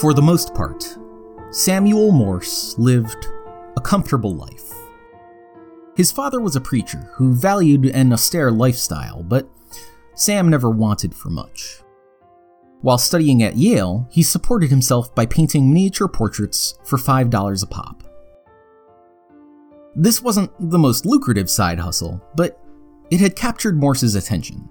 For 0.00 0.14
the 0.14 0.22
most 0.22 0.54
part, 0.54 0.96
Samuel 1.50 2.12
Morse 2.12 2.78
lived 2.78 3.26
a 3.76 3.80
comfortable 3.82 4.34
life. 4.34 4.72
His 5.96 6.10
father 6.10 6.40
was 6.40 6.56
a 6.56 6.62
preacher 6.62 7.10
who 7.16 7.34
valued 7.34 7.84
an 7.84 8.14
austere 8.14 8.50
lifestyle, 8.50 9.22
but 9.22 9.46
Sam 10.14 10.48
never 10.48 10.70
wanted 10.70 11.14
for 11.14 11.28
much. 11.28 11.82
While 12.82 12.98
studying 12.98 13.42
at 13.42 13.56
Yale, 13.56 14.06
he 14.10 14.22
supported 14.22 14.70
himself 14.70 15.14
by 15.14 15.26
painting 15.26 15.72
miniature 15.72 16.08
portraits 16.08 16.78
for 16.84 16.98
$5 16.98 17.62
a 17.62 17.66
pop. 17.66 18.02
This 19.94 20.22
wasn't 20.22 20.52
the 20.58 20.78
most 20.78 21.06
lucrative 21.06 21.48
side 21.48 21.78
hustle, 21.78 22.22
but 22.34 22.60
it 23.10 23.20
had 23.20 23.34
captured 23.34 23.78
Morse's 23.78 24.14
attention. 24.14 24.68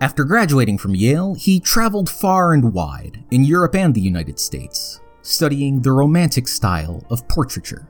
After 0.00 0.24
graduating 0.24 0.78
from 0.78 0.96
Yale, 0.96 1.34
he 1.34 1.60
traveled 1.60 2.10
far 2.10 2.52
and 2.52 2.72
wide 2.72 3.24
in 3.30 3.44
Europe 3.44 3.76
and 3.76 3.94
the 3.94 4.00
United 4.00 4.40
States, 4.40 5.00
studying 5.22 5.80
the 5.80 5.92
Romantic 5.92 6.48
style 6.48 7.04
of 7.10 7.26
portraiture. 7.28 7.88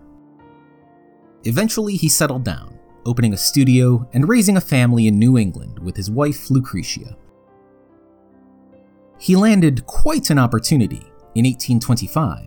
Eventually, 1.45 1.97
he 1.97 2.09
settled 2.11 2.45
down, 2.45 2.79
opening 3.07 3.33
a 3.33 3.39
studio 3.39 4.07
and 4.13 4.29
raising 4.29 4.59
a 4.59 4.61
family 4.61 5.07
in 5.07 5.19
New 5.19 5.39
England 5.39 5.79
with 5.79 5.97
his 5.97 6.11
wife 6.11 6.51
Lucretia. 6.51 7.17
He 9.25 9.37
landed 9.37 9.87
quite 9.87 10.29
an 10.29 10.39
opportunity 10.39 11.03
in 11.35 11.47
1825 11.47 12.47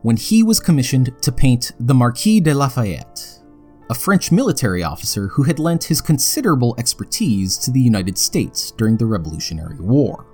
when 0.00 0.16
he 0.16 0.42
was 0.42 0.58
commissioned 0.58 1.12
to 1.20 1.30
paint 1.30 1.72
the 1.78 1.92
Marquis 1.92 2.40
de 2.40 2.54
Lafayette 2.54 3.42
a 3.90 3.94
French 3.94 4.32
military 4.32 4.82
officer 4.82 5.26
who 5.26 5.42
had 5.42 5.58
lent 5.58 5.84
his 5.84 6.00
considerable 6.00 6.74
expertise 6.78 7.58
to 7.58 7.70
the 7.70 7.80
United 7.82 8.16
States 8.16 8.70
during 8.70 8.96
the 8.96 9.04
Revolutionary 9.04 9.78
War. 9.78 10.24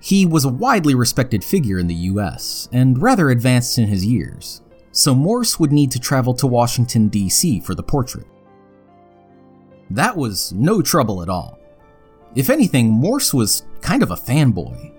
He 0.00 0.26
was 0.26 0.44
a 0.44 0.50
widely 0.50 0.94
respected 0.94 1.42
figure 1.42 1.78
in 1.78 1.86
the 1.86 1.94
US 1.94 2.68
and 2.72 3.00
rather 3.00 3.30
advanced 3.30 3.78
in 3.78 3.86
his 3.86 4.04
years, 4.04 4.60
so 4.92 5.14
Morse 5.14 5.58
would 5.58 5.72
need 5.72 5.90
to 5.92 5.98
travel 5.98 6.34
to 6.34 6.46
Washington, 6.46 7.08
D.C. 7.08 7.60
for 7.60 7.74
the 7.74 7.82
portrait. 7.82 8.26
That 9.88 10.14
was 10.14 10.52
no 10.52 10.82
trouble 10.82 11.22
at 11.22 11.30
all. 11.30 11.55
If 12.36 12.50
anything, 12.50 12.90
Morse 12.90 13.32
was 13.32 13.64
kind 13.80 14.02
of 14.02 14.10
a 14.10 14.16
fanboy. 14.16 14.92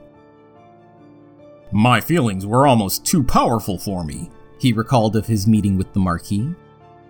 My 1.71 2.01
feelings 2.01 2.47
were 2.47 2.65
almost 2.65 3.05
too 3.05 3.23
powerful 3.23 3.77
for 3.77 4.03
me, 4.03 4.31
he 4.59 4.73
recalled 4.73 5.15
of 5.15 5.27
his 5.27 5.45
meeting 5.45 5.77
with 5.77 5.93
the 5.93 5.99
Marquis. 5.99 6.55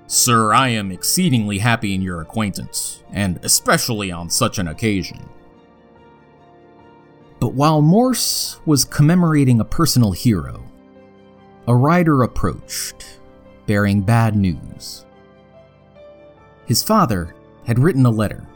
Sir, 0.08 0.54
I 0.54 0.70
am 0.70 0.92
exceedingly 0.92 1.60
happy 1.60 1.96
in 1.96 2.02
your 2.02 2.22
acquaintance, 2.22 3.04
and 3.12 3.40
especially 3.44 4.12
on 4.12 4.30
such 4.30 4.58
an 4.58 4.68
occasion. 4.68 5.30
But 7.40 7.54
while 7.54 7.82
Morse 7.82 8.60
was 8.66 8.84
commemorating 8.84 9.62
a 9.62 9.66
personal 9.66 10.12
hero, 10.12 10.64
a 11.68 11.76
rider 11.76 12.24
approached, 12.24 13.20
bearing 13.66 14.02
bad 14.02 14.36
news. 14.36 15.06
His 16.66 16.84
father 16.84 17.36
had 17.66 17.80
written 17.80 18.06
a 18.06 18.10
letter 18.10 18.47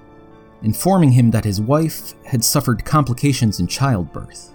informing 0.64 1.12
him 1.12 1.32
that 1.32 1.46
his 1.46 1.60
wife 1.60 2.14
had 2.26 2.44
suffered 2.44 2.86
complications 2.86 3.60
in 3.60 3.68
childbirth, 3.68 4.54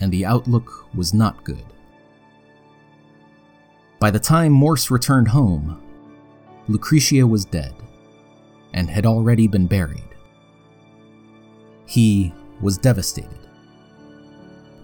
and 0.00 0.12
the 0.12 0.24
outlook 0.24 0.86
was 0.94 1.12
not 1.12 1.44
good. 1.44 1.64
By 3.98 4.10
the 4.10 4.20
time 4.20 4.52
Morse 4.52 4.90
returned 4.90 5.28
home, 5.28 5.82
Lucretia 6.68 7.26
was 7.26 7.44
dead 7.44 7.74
and 8.72 8.88
had 8.88 9.04
already 9.04 9.48
been 9.48 9.66
buried. 9.66 10.04
He 11.86 12.32
was 12.60 12.78
devastated. 12.78 13.38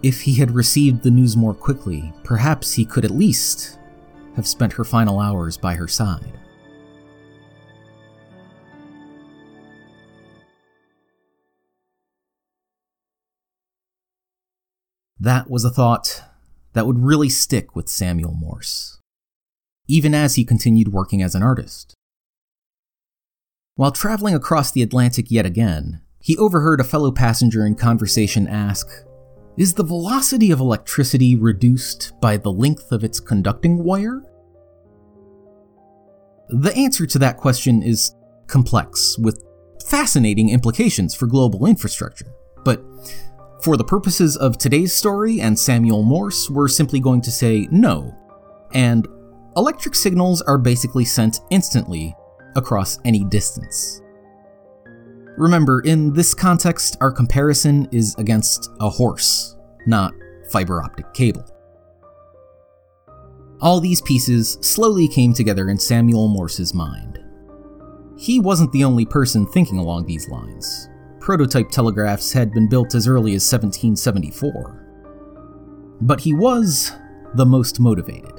If 0.03 0.21
he 0.21 0.35
had 0.35 0.51
received 0.51 1.01
the 1.01 1.11
news 1.11 1.35
more 1.35 1.53
quickly, 1.53 2.13
perhaps 2.23 2.73
he 2.73 2.85
could 2.85 3.05
at 3.05 3.11
least 3.11 3.79
have 4.35 4.45
spent 4.45 4.73
her 4.73 4.83
final 4.83 5.19
hours 5.19 5.57
by 5.57 5.73
her 5.73 5.87
side. 5.87 6.37
That 15.27 15.49
was 15.49 15.65
a 15.65 15.69
thought 15.69 16.23
that 16.71 16.87
would 16.87 17.03
really 17.03 17.27
stick 17.27 17.75
with 17.75 17.89
Samuel 17.89 18.33
Morse, 18.33 19.01
even 19.85 20.15
as 20.15 20.35
he 20.35 20.45
continued 20.45 20.93
working 20.93 21.21
as 21.21 21.35
an 21.35 21.43
artist. 21.43 21.93
While 23.75 23.91
traveling 23.91 24.35
across 24.35 24.71
the 24.71 24.81
Atlantic 24.81 25.29
yet 25.29 25.45
again, 25.45 25.99
he 26.21 26.37
overheard 26.37 26.79
a 26.79 26.85
fellow 26.85 27.11
passenger 27.11 27.65
in 27.65 27.75
conversation 27.75 28.47
ask, 28.47 28.87
Is 29.57 29.73
the 29.73 29.83
velocity 29.83 30.49
of 30.49 30.61
electricity 30.61 31.35
reduced 31.35 32.13
by 32.21 32.37
the 32.37 32.53
length 32.53 32.93
of 32.93 33.03
its 33.03 33.19
conducting 33.19 33.83
wire? 33.83 34.23
The 36.47 36.73
answer 36.73 37.05
to 37.05 37.19
that 37.19 37.35
question 37.35 37.83
is 37.83 38.15
complex, 38.47 39.17
with 39.17 39.43
fascinating 39.87 40.51
implications 40.51 41.13
for 41.13 41.27
global 41.27 41.65
infrastructure. 41.65 42.31
But 42.63 42.81
for 43.61 43.77
the 43.77 43.83
purposes 43.83 44.37
of 44.37 44.57
today's 44.57 44.93
story 44.93 45.41
and 45.41 45.57
Samuel 45.57 46.03
Morse, 46.03 46.49
we're 46.49 46.67
simply 46.67 46.99
going 46.99 47.21
to 47.21 47.31
say 47.31 47.67
no. 47.71 48.15
And 48.73 49.07
electric 49.55 49.95
signals 49.95 50.41
are 50.43 50.57
basically 50.57 51.05
sent 51.05 51.39
instantly 51.49 52.15
across 52.55 52.99
any 53.05 53.23
distance. 53.23 54.01
Remember, 55.37 55.81
in 55.81 56.13
this 56.13 56.33
context, 56.33 56.97
our 57.01 57.11
comparison 57.11 57.87
is 57.91 58.15
against 58.15 58.71
a 58.79 58.89
horse, 58.89 59.55
not 59.85 60.13
fiber 60.51 60.81
optic 60.81 61.13
cable. 61.13 61.45
All 63.59 63.79
these 63.79 64.01
pieces 64.01 64.57
slowly 64.61 65.07
came 65.07 65.33
together 65.33 65.69
in 65.69 65.79
Samuel 65.79 66.27
Morse's 66.27 66.73
mind. 66.73 67.19
He 68.17 68.39
wasn't 68.39 68.71
the 68.71 68.83
only 68.83 69.05
person 69.05 69.45
thinking 69.47 69.77
along 69.77 70.05
these 70.05 70.27
lines 70.29 70.89
prototype 71.27 71.69
telegraphs 71.69 72.31
had 72.31 72.53
been 72.53 72.69
built 72.69 72.95
as 72.95 73.05
early 73.05 73.35
as 73.35 73.51
1774. 73.51 75.97
But 75.99 76.21
he 76.21 76.31
was 76.31 76.93
the 77.33 77.45
most 77.45 77.81
motivated. 77.81 78.31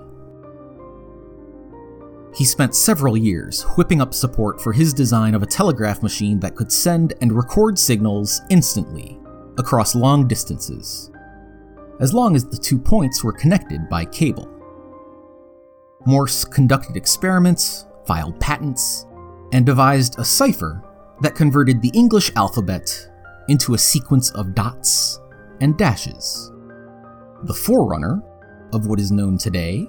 He 2.35 2.47
spent 2.47 2.75
several 2.75 3.15
years 3.15 3.65
whipping 3.77 4.01
up 4.01 4.15
support 4.15 4.59
for 4.59 4.73
his 4.73 4.95
design 4.95 5.35
of 5.35 5.43
a 5.43 5.47
telegraph 5.47 6.03
machine 6.03 6.41
that 6.41 6.57
could 6.57 6.73
send 6.73 7.13
and 7.21 7.31
record 7.31 7.79
signals 7.79 8.41
instantly 8.49 9.21
across 9.59 9.95
long 9.95 10.27
distances, 10.27 11.11
as 12.01 12.15
long 12.15 12.35
as 12.35 12.47
the 12.47 12.57
two 12.57 12.79
points 12.79 13.23
were 13.23 13.35
connected 13.35 13.87
by 13.91 14.07
cable. 14.07 14.49
Morse 16.07 16.43
conducted 16.43 16.97
experiments, 16.97 17.85
filed 18.07 18.41
patents, 18.41 19.05
and 19.53 19.67
devised 19.67 20.19
a 20.19 20.25
cipher 20.25 20.83
that 21.21 21.35
converted 21.35 21.83
the 21.83 21.91
English 21.95 22.31
alphabet 22.37 23.09
into 23.49 23.75
a 23.75 23.79
sequence 23.79 24.31
of 24.31 24.55
dots 24.55 25.21
and 25.61 25.77
dashes, 25.77 26.53
the 27.45 27.55
forerunner 27.55 28.23
of 28.73 28.87
what 28.87 29.01
is 29.01 29.11
known 29.11 29.39
today 29.39 29.89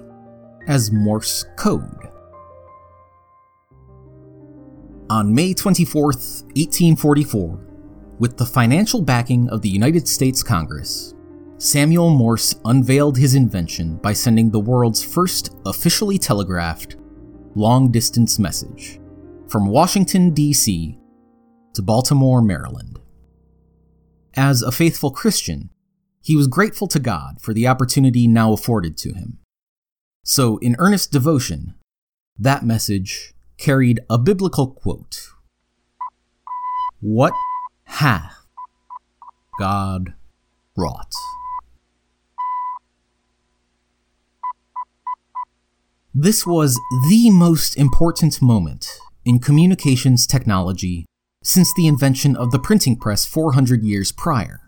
as 0.66 0.90
Morse 0.90 1.44
code. 1.56 2.08
On 5.08 5.34
May 5.34 5.54
24, 5.54 6.04
1844, 6.04 7.66
with 8.18 8.36
the 8.36 8.46
financial 8.46 9.00
backing 9.00 9.48
of 9.50 9.62
the 9.62 9.68
United 9.68 10.06
States 10.06 10.42
Congress, 10.42 11.14
Samuel 11.58 12.10
Morse 12.10 12.54
unveiled 12.64 13.18
his 13.18 13.34
invention 13.34 13.96
by 13.96 14.12
sending 14.12 14.50
the 14.50 14.60
world's 14.60 15.02
first 15.02 15.54
officially 15.66 16.18
telegraphed 16.18 16.96
long 17.54 17.90
distance 17.90 18.38
message 18.38 19.00
from 19.48 19.66
Washington, 19.66 20.30
D.C 20.30 20.99
to 21.74 21.82
Baltimore, 21.82 22.42
Maryland. 22.42 22.98
As 24.34 24.62
a 24.62 24.72
faithful 24.72 25.10
Christian, 25.10 25.70
he 26.22 26.36
was 26.36 26.46
grateful 26.46 26.86
to 26.88 26.98
God 26.98 27.40
for 27.40 27.54
the 27.54 27.66
opportunity 27.66 28.28
now 28.28 28.52
afforded 28.52 28.96
to 28.98 29.12
him. 29.12 29.38
So, 30.24 30.58
in 30.58 30.76
earnest 30.78 31.12
devotion, 31.12 31.74
that 32.38 32.64
message 32.64 33.32
carried 33.58 34.00
a 34.08 34.18
biblical 34.18 34.68
quote 34.68 35.28
What 37.00 37.32
hath 37.84 38.46
God 39.58 40.14
wrought? 40.76 41.12
This 46.14 46.46
was 46.46 46.78
the 47.08 47.30
most 47.30 47.76
important 47.76 48.42
moment 48.42 48.98
in 49.24 49.38
communications 49.38 50.26
technology 50.26 51.06
since 51.42 51.72
the 51.74 51.86
invention 51.86 52.36
of 52.36 52.50
the 52.50 52.58
printing 52.58 52.96
press 52.96 53.24
400 53.24 53.82
years 53.82 54.12
prior. 54.12 54.60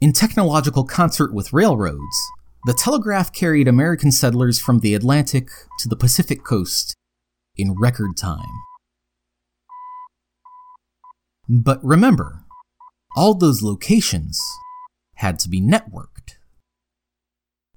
In 0.00 0.12
technological 0.12 0.84
concert 0.84 1.34
with 1.34 1.52
railroads, 1.52 2.30
the 2.64 2.72
telegraph 2.72 3.32
carried 3.32 3.68
American 3.68 4.10
settlers 4.10 4.58
from 4.58 4.80
the 4.80 4.94
Atlantic 4.94 5.50
to 5.78 5.88
the 5.88 5.96
Pacific 5.96 6.44
coast 6.44 6.94
in 7.56 7.74
record 7.78 8.16
time. 8.16 8.48
But 11.48 11.84
remember, 11.84 12.44
all 13.14 13.34
those 13.34 13.62
locations 13.62 14.42
had 15.16 15.38
to 15.40 15.48
be 15.48 15.60
networked. 15.60 16.36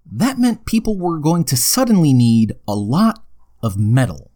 That 0.10 0.40
meant 0.40 0.66
people 0.66 0.98
were 0.98 1.20
going 1.20 1.44
to 1.46 1.58
suddenly 1.58 2.14
need 2.14 2.54
a 2.68 2.76
lot 2.76 3.26
of 3.62 3.78
metal, 3.78 4.32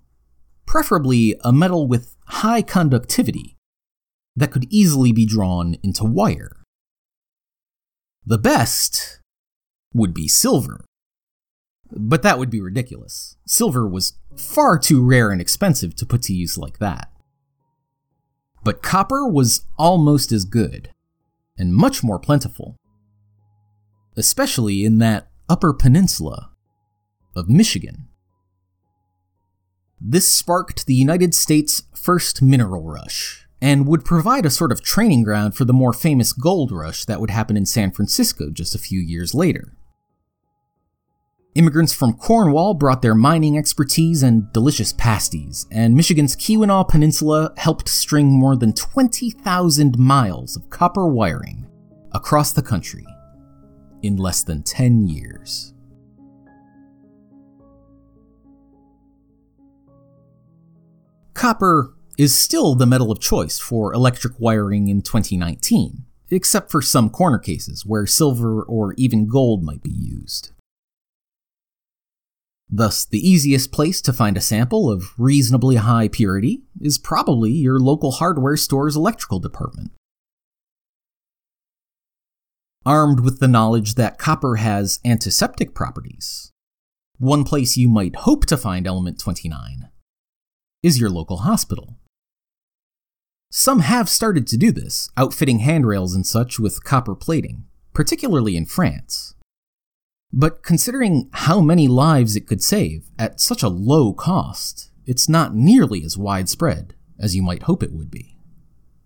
preferably 0.65 1.39
a 1.43 1.53
metal 1.53 1.87
with 1.87 2.16
high 2.27 2.61
conductivity 2.61 3.57
that 4.35 4.51
could 4.51 4.67
easily 4.69 5.11
be 5.11 5.25
drawn 5.25 5.77
into 5.81 6.03
wire. 6.03 6.63
The 8.25 8.37
best 8.37 9.21
would 9.93 10.13
be 10.13 10.27
silver. 10.27 10.85
But 11.91 12.21
that 12.23 12.37
would 12.37 12.49
be 12.49 12.61
ridiculous. 12.61 13.37
Silver 13.45 13.87
was 13.87 14.13
far 14.35 14.77
too 14.77 15.03
rare 15.03 15.31
and 15.31 15.39
expensive 15.39 15.95
to 15.95 16.05
put 16.05 16.21
to 16.23 16.33
use 16.33 16.57
like 16.57 16.79
that. 16.79 17.09
But 18.63 18.83
copper 18.83 19.25
was 19.25 19.65
almost 19.77 20.33
as 20.33 20.43
good, 20.43 20.91
and 21.57 21.73
much 21.73 22.03
more 22.03 22.19
plentiful. 22.19 22.75
Especially 24.17 24.83
in 24.83 24.97
that 24.97 25.29
upper 25.47 25.73
peninsula 25.73 26.51
of 27.35 27.47
Michigan. 27.47 28.06
This 29.99 30.31
sparked 30.31 30.85
the 30.85 30.93
United 30.93 31.33
States' 31.33 31.83
first 31.95 32.41
mineral 32.41 32.83
rush, 32.83 33.47
and 33.61 33.87
would 33.87 34.05
provide 34.05 34.45
a 34.45 34.51
sort 34.51 34.71
of 34.71 34.83
training 34.83 35.23
ground 35.23 35.55
for 35.55 35.65
the 35.65 35.73
more 35.73 35.93
famous 35.93 36.33
gold 36.33 36.71
rush 36.71 37.05
that 37.05 37.19
would 37.19 37.31
happen 37.31 37.57
in 37.57 37.65
San 37.65 37.91
Francisco 37.91 38.51
just 38.51 38.75
a 38.75 38.79
few 38.79 38.99
years 38.99 39.33
later. 39.33 39.73
Immigrants 41.55 41.91
from 41.91 42.13
Cornwall 42.13 42.75
brought 42.75 43.01
their 43.01 43.15
mining 43.15 43.57
expertise 43.57 44.21
and 44.21 44.53
delicious 44.53 44.93
pasties, 44.93 45.65
and 45.71 45.95
Michigan's 45.95 46.35
Keweenaw 46.35 46.87
Peninsula 46.87 47.51
helped 47.57 47.89
string 47.89 48.27
more 48.27 48.55
than 48.55 48.73
20,000 48.73 49.97
miles 49.97 50.55
of 50.55 50.69
copper 50.69 51.07
wiring 51.07 51.65
across 52.11 52.51
the 52.51 52.61
country 52.61 53.05
in 54.03 54.17
less 54.17 54.43
than 54.43 54.61
10 54.61 55.07
years. 55.07 55.73
Copper 61.37 61.93
is 62.17 62.35
still 62.35 62.73
the 62.73 62.87
metal 62.87 63.11
of 63.11 63.19
choice 63.19 63.59
for 63.59 63.93
electric 63.93 64.33
wiring 64.39 64.87
in 64.87 65.03
2019, 65.03 66.03
except 66.31 66.71
for 66.71 66.81
some 66.81 67.11
corner 67.11 67.37
cases 67.37 67.85
where 67.85 68.07
silver 68.07 68.63
or 68.63 68.95
even 68.97 69.27
gold 69.27 69.63
might 69.63 69.83
be 69.83 69.91
used. 69.91 70.49
Thus, 72.67 73.05
the 73.05 73.19
easiest 73.19 73.71
place 73.71 74.01
to 74.01 74.11
find 74.11 74.35
a 74.35 74.41
sample 74.41 74.89
of 74.89 75.13
reasonably 75.19 75.75
high 75.75 76.07
purity 76.07 76.63
is 76.81 76.97
probably 76.97 77.51
your 77.51 77.79
local 77.79 78.13
hardware 78.13 78.57
store's 78.57 78.95
electrical 78.95 79.37
department. 79.37 79.91
Armed 82.83 83.19
with 83.19 83.39
the 83.39 83.47
knowledge 83.47 83.93
that 83.93 84.17
copper 84.17 84.55
has 84.55 84.99
antiseptic 85.05 85.75
properties, 85.75 86.51
one 87.19 87.43
place 87.43 87.77
you 87.77 87.87
might 87.87 88.15
hope 88.15 88.47
to 88.47 88.57
find 88.57 88.87
element 88.87 89.19
29 89.19 89.86
is 90.83 90.99
your 90.99 91.09
local 91.09 91.37
hospital. 91.37 91.97
Some 93.49 93.79
have 93.79 94.09
started 94.09 94.45
to 94.47 94.57
do 94.57 94.71
this, 94.71 95.09
outfitting 95.15 95.59
handrails 95.59 96.13
and 96.13 96.25
such 96.25 96.59
with 96.59 96.83
copper 96.83 97.15
plating, 97.15 97.65
particularly 97.93 98.57
in 98.57 98.65
France. 98.65 99.35
But 100.33 100.63
considering 100.63 101.29
how 101.31 101.61
many 101.61 101.87
lives 101.87 102.35
it 102.35 102.47
could 102.47 102.61
save 102.61 103.09
at 103.17 103.39
such 103.39 103.63
a 103.63 103.69
low 103.69 104.13
cost, 104.13 104.91
it's 105.05 105.29
not 105.29 105.55
nearly 105.55 106.03
as 106.03 106.17
widespread 106.17 106.93
as 107.17 107.35
you 107.35 107.41
might 107.41 107.63
hope 107.63 107.81
it 107.81 107.93
would 107.93 108.11
be. 108.11 108.37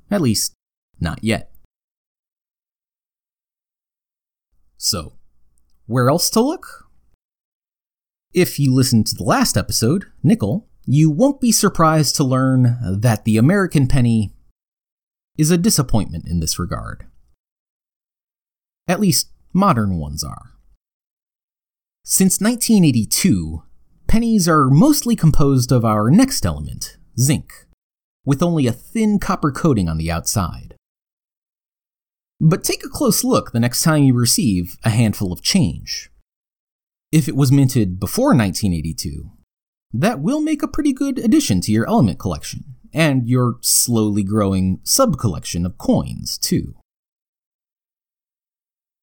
At 0.10 0.22
least, 0.22 0.54
not 1.00 1.24
yet. 1.24 1.52
So, 4.78 5.14
where 5.86 6.10
else 6.10 6.30
to 6.32 6.42
look? 6.42 6.90
If 8.34 8.60
you 8.60 8.74
listened 8.74 9.06
to 9.08 9.16
the 9.16 9.24
last 9.24 9.56
episode, 9.56 10.06
Nickel, 10.24 10.68
you 10.86 11.10
won't 11.10 11.40
be 11.42 11.52
surprised 11.52 12.16
to 12.16 12.24
learn 12.24 12.78
that 12.82 13.26
the 13.26 13.38
American 13.38 13.88
penny 13.88 14.34
is 15.38 15.52
a 15.52 15.58
disappointment 15.58 16.28
in 16.28 16.40
this 16.40 16.60
regard. 16.60 17.06
At 18.88 19.00
least, 19.00 19.30
modern 19.54 19.98
ones 19.98 20.24
are. 20.24 20.52
Since 22.04 22.42
1982, 22.42 23.64
pennies 24.08 24.48
are 24.48 24.70
mostly 24.70 25.16
composed 25.16 25.72
of 25.72 25.86
our 25.86 26.10
next 26.10 26.46
element, 26.46 26.98
zinc, 27.20 27.54
with 28.26 28.44
only 28.44 28.68
a 28.68 28.72
thin 28.72 29.20
copper 29.20 29.52
coating 29.52 29.88
on 29.88 29.98
the 29.98 30.12
outside. 30.12 30.76
But 32.40 32.64
take 32.64 32.84
a 32.84 32.90
close 32.90 33.24
look 33.24 33.52
the 33.52 33.60
next 33.60 33.82
time 33.82 34.04
you 34.04 34.14
receive 34.16 34.78
a 34.84 34.90
handful 34.90 35.32
of 35.32 35.44
change. 35.44 36.10
If 37.12 37.28
it 37.28 37.36
was 37.36 37.52
minted 37.52 38.00
before 38.00 38.30
1982, 38.30 39.30
that 39.94 40.20
will 40.20 40.42
make 40.42 40.64
a 40.64 40.68
pretty 40.68 40.94
good 40.94 41.18
addition 41.20 41.62
to 41.62 41.72
your 41.72 41.88
element 41.88 42.20
collection, 42.20 42.76
and 42.94 43.28
your 43.28 43.58
slowly 43.62 44.24
growing 44.24 44.80
sub 44.84 45.18
collection 45.18 45.66
of 45.66 45.78
coins, 45.78 46.38
too. 46.38 46.76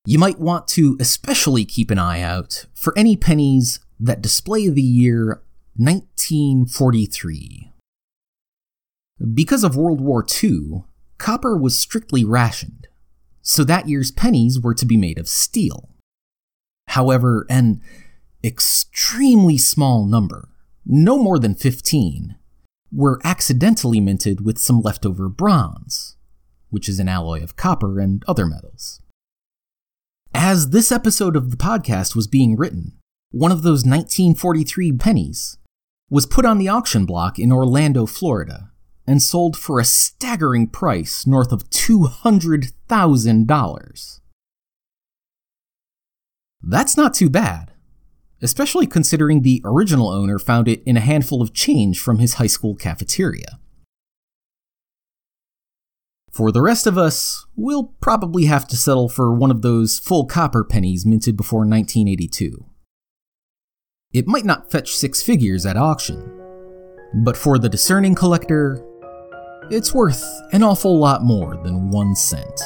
You 0.07 0.19
might 0.19 0.39
want 0.39 0.69
to 0.69 0.97
especially 1.01 1.65
keep 1.65 1.91
an 1.91 1.99
eye 1.99 2.23
out 2.23 2.65
for 2.75 2.97
any 2.97 3.17
pennies 3.17 3.81
that 4.01 4.23
display 4.23 4.69
the 4.69 4.81
year 4.81 5.43
1943. 5.77 7.73
Because 9.35 9.65
of 9.65 9.77
World 9.77 10.01
War 10.01 10.25
II, 10.43 10.85
copper 11.19 11.57
was 11.57 11.79
strictly 11.79 12.25
rationed, 12.25 12.89
so 13.43 13.65
that 13.65 13.89
year's 13.89 14.11
pennies 14.11 14.59
were 14.61 14.75
to 14.75 14.87
be 14.87 14.97
made 14.97 15.19
of 15.19 15.29
steel. 15.29 15.91
However, 16.89 17.45
an 17.51 17.83
extremely 18.43 19.59
small 19.59 20.07
number, 20.07 20.49
no 20.89 21.19
more 21.19 21.39
than 21.39 21.55
15, 21.55 22.35
were 22.91 23.21
accidentally 23.23 24.01
minted 24.01 24.45
with 24.45 24.59
some 24.59 24.81
leftover 24.81 25.29
bronze, 25.29 26.17
which 26.71 26.89
is 26.89 26.99
an 26.99 27.09
alloy 27.09 27.43
of 27.43 27.57
copper 27.57 28.01
and 28.01 28.25
other 28.27 28.47
metals. 28.47 29.03
As 30.33 30.71
this 30.71 30.91
episode 30.91 31.37
of 31.37 31.51
the 31.51 31.59
podcast 31.59 32.17
was 32.17 32.27
being 32.27 32.57
written, 32.57 32.95
one 33.31 33.53
of 33.53 33.63
those 33.63 33.85
1943 33.85 34.93
pennies 34.93 35.59
was 36.09 36.25
put 36.25 36.47
on 36.47 36.57
the 36.57 36.69
auction 36.69 37.05
block 37.05 37.39
in 37.39 37.53
Orlando, 37.53 38.07
Florida, 38.07 38.71
and 39.07 39.23
sold 39.23 39.55
for 39.57 39.79
a 39.79 39.85
staggering 39.85 40.67
price 40.67 41.27
north 41.27 41.53
of 41.53 41.69
$200,000. 41.71 44.21
That's 46.63 46.97
not 46.97 47.15
too 47.15 47.31
bad, 47.31 47.73
especially 48.43 48.87
considering 48.87 49.43
the 49.43 49.61
original 49.65 50.09
owner 50.09 50.39
found 50.39 50.69
it 50.69 50.83
in 50.85 50.97
a 50.97 51.01
handful 51.01 51.43
of 51.43 51.55
change 51.55 52.01
from 52.01 52.19
his 52.19 52.35
high 52.35 52.47
school 52.47 52.75
cafeteria. 52.75 53.59
For 56.31 56.53
the 56.53 56.63
rest 56.63 56.87
of 56.87 56.97
us, 56.97 57.47
we'll 57.57 57.95
probably 58.01 58.45
have 58.45 58.69
to 58.69 58.77
settle 58.77 59.09
for 59.09 59.35
one 59.35 59.51
of 59.51 59.63
those 59.63 59.99
full 59.99 60.25
copper 60.25 60.63
pennies 60.63 61.05
minted 61.05 61.37
before 61.37 61.61
1982. 61.61 62.65
It 64.13 64.29
might 64.29 64.45
not 64.45 64.71
fetch 64.71 64.95
six 64.95 65.21
figures 65.21 65.67
at 65.67 65.77
auction, 65.77 66.33
but 67.25 67.37
for 67.37 67.59
the 67.59 67.69
discerning 67.69 68.15
collector, 68.15 68.85
it's 69.71 69.93
worth 69.93 70.25
an 70.53 70.63
awful 70.63 70.97
lot 70.97 71.25
more 71.25 71.57
than 71.65 71.91
one 71.91 72.15
cent. 72.15 72.61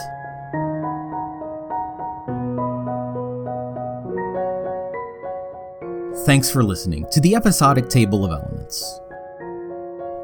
Thanks 6.24 6.48
for 6.48 6.62
listening 6.62 7.04
to 7.10 7.20
the 7.20 7.34
episodic 7.34 7.88
Table 7.88 8.24
of 8.24 8.30
Elements. 8.30 9.00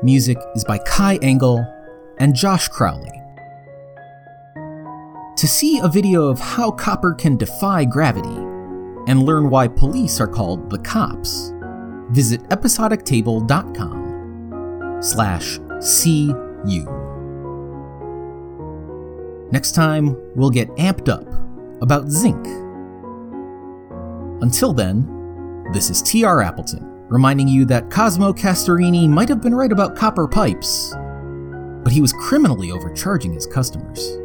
Music 0.00 0.38
is 0.54 0.62
by 0.62 0.78
Kai 0.78 1.16
Engel 1.22 1.66
and 2.18 2.36
Josh 2.36 2.68
Crowley. 2.68 3.10
To 4.54 5.48
see 5.48 5.80
a 5.80 5.88
video 5.88 6.28
of 6.28 6.38
how 6.38 6.70
copper 6.70 7.14
can 7.14 7.36
defy 7.36 7.84
gravity 7.84 8.36
and 9.08 9.24
learn 9.24 9.50
why 9.50 9.66
police 9.66 10.20
are 10.20 10.28
called 10.28 10.70
the 10.70 10.78
cops, 10.78 11.52
visit 12.10 12.42
episodictable.com 12.50 14.98
slash 15.02 15.58
CU. 15.80 16.84
Next 19.50 19.72
time, 19.72 20.16
we'll 20.36 20.50
get 20.50 20.68
amped 20.76 21.08
up 21.08 21.26
about 21.82 22.08
zinc. 22.08 22.46
Until 24.40 24.72
then, 24.72 25.17
this 25.72 25.90
is 25.90 26.02
TR 26.02 26.40
Appleton, 26.40 26.80
reminding 27.08 27.46
you 27.46 27.64
that 27.66 27.90
Cosmo 27.90 28.32
Castorini 28.32 29.08
might 29.08 29.28
have 29.28 29.42
been 29.42 29.54
right 29.54 29.70
about 29.70 29.96
copper 29.96 30.26
pipes, 30.26 30.94
but 31.84 31.92
he 31.92 32.00
was 32.00 32.12
criminally 32.14 32.70
overcharging 32.70 33.34
his 33.34 33.46
customers. 33.46 34.17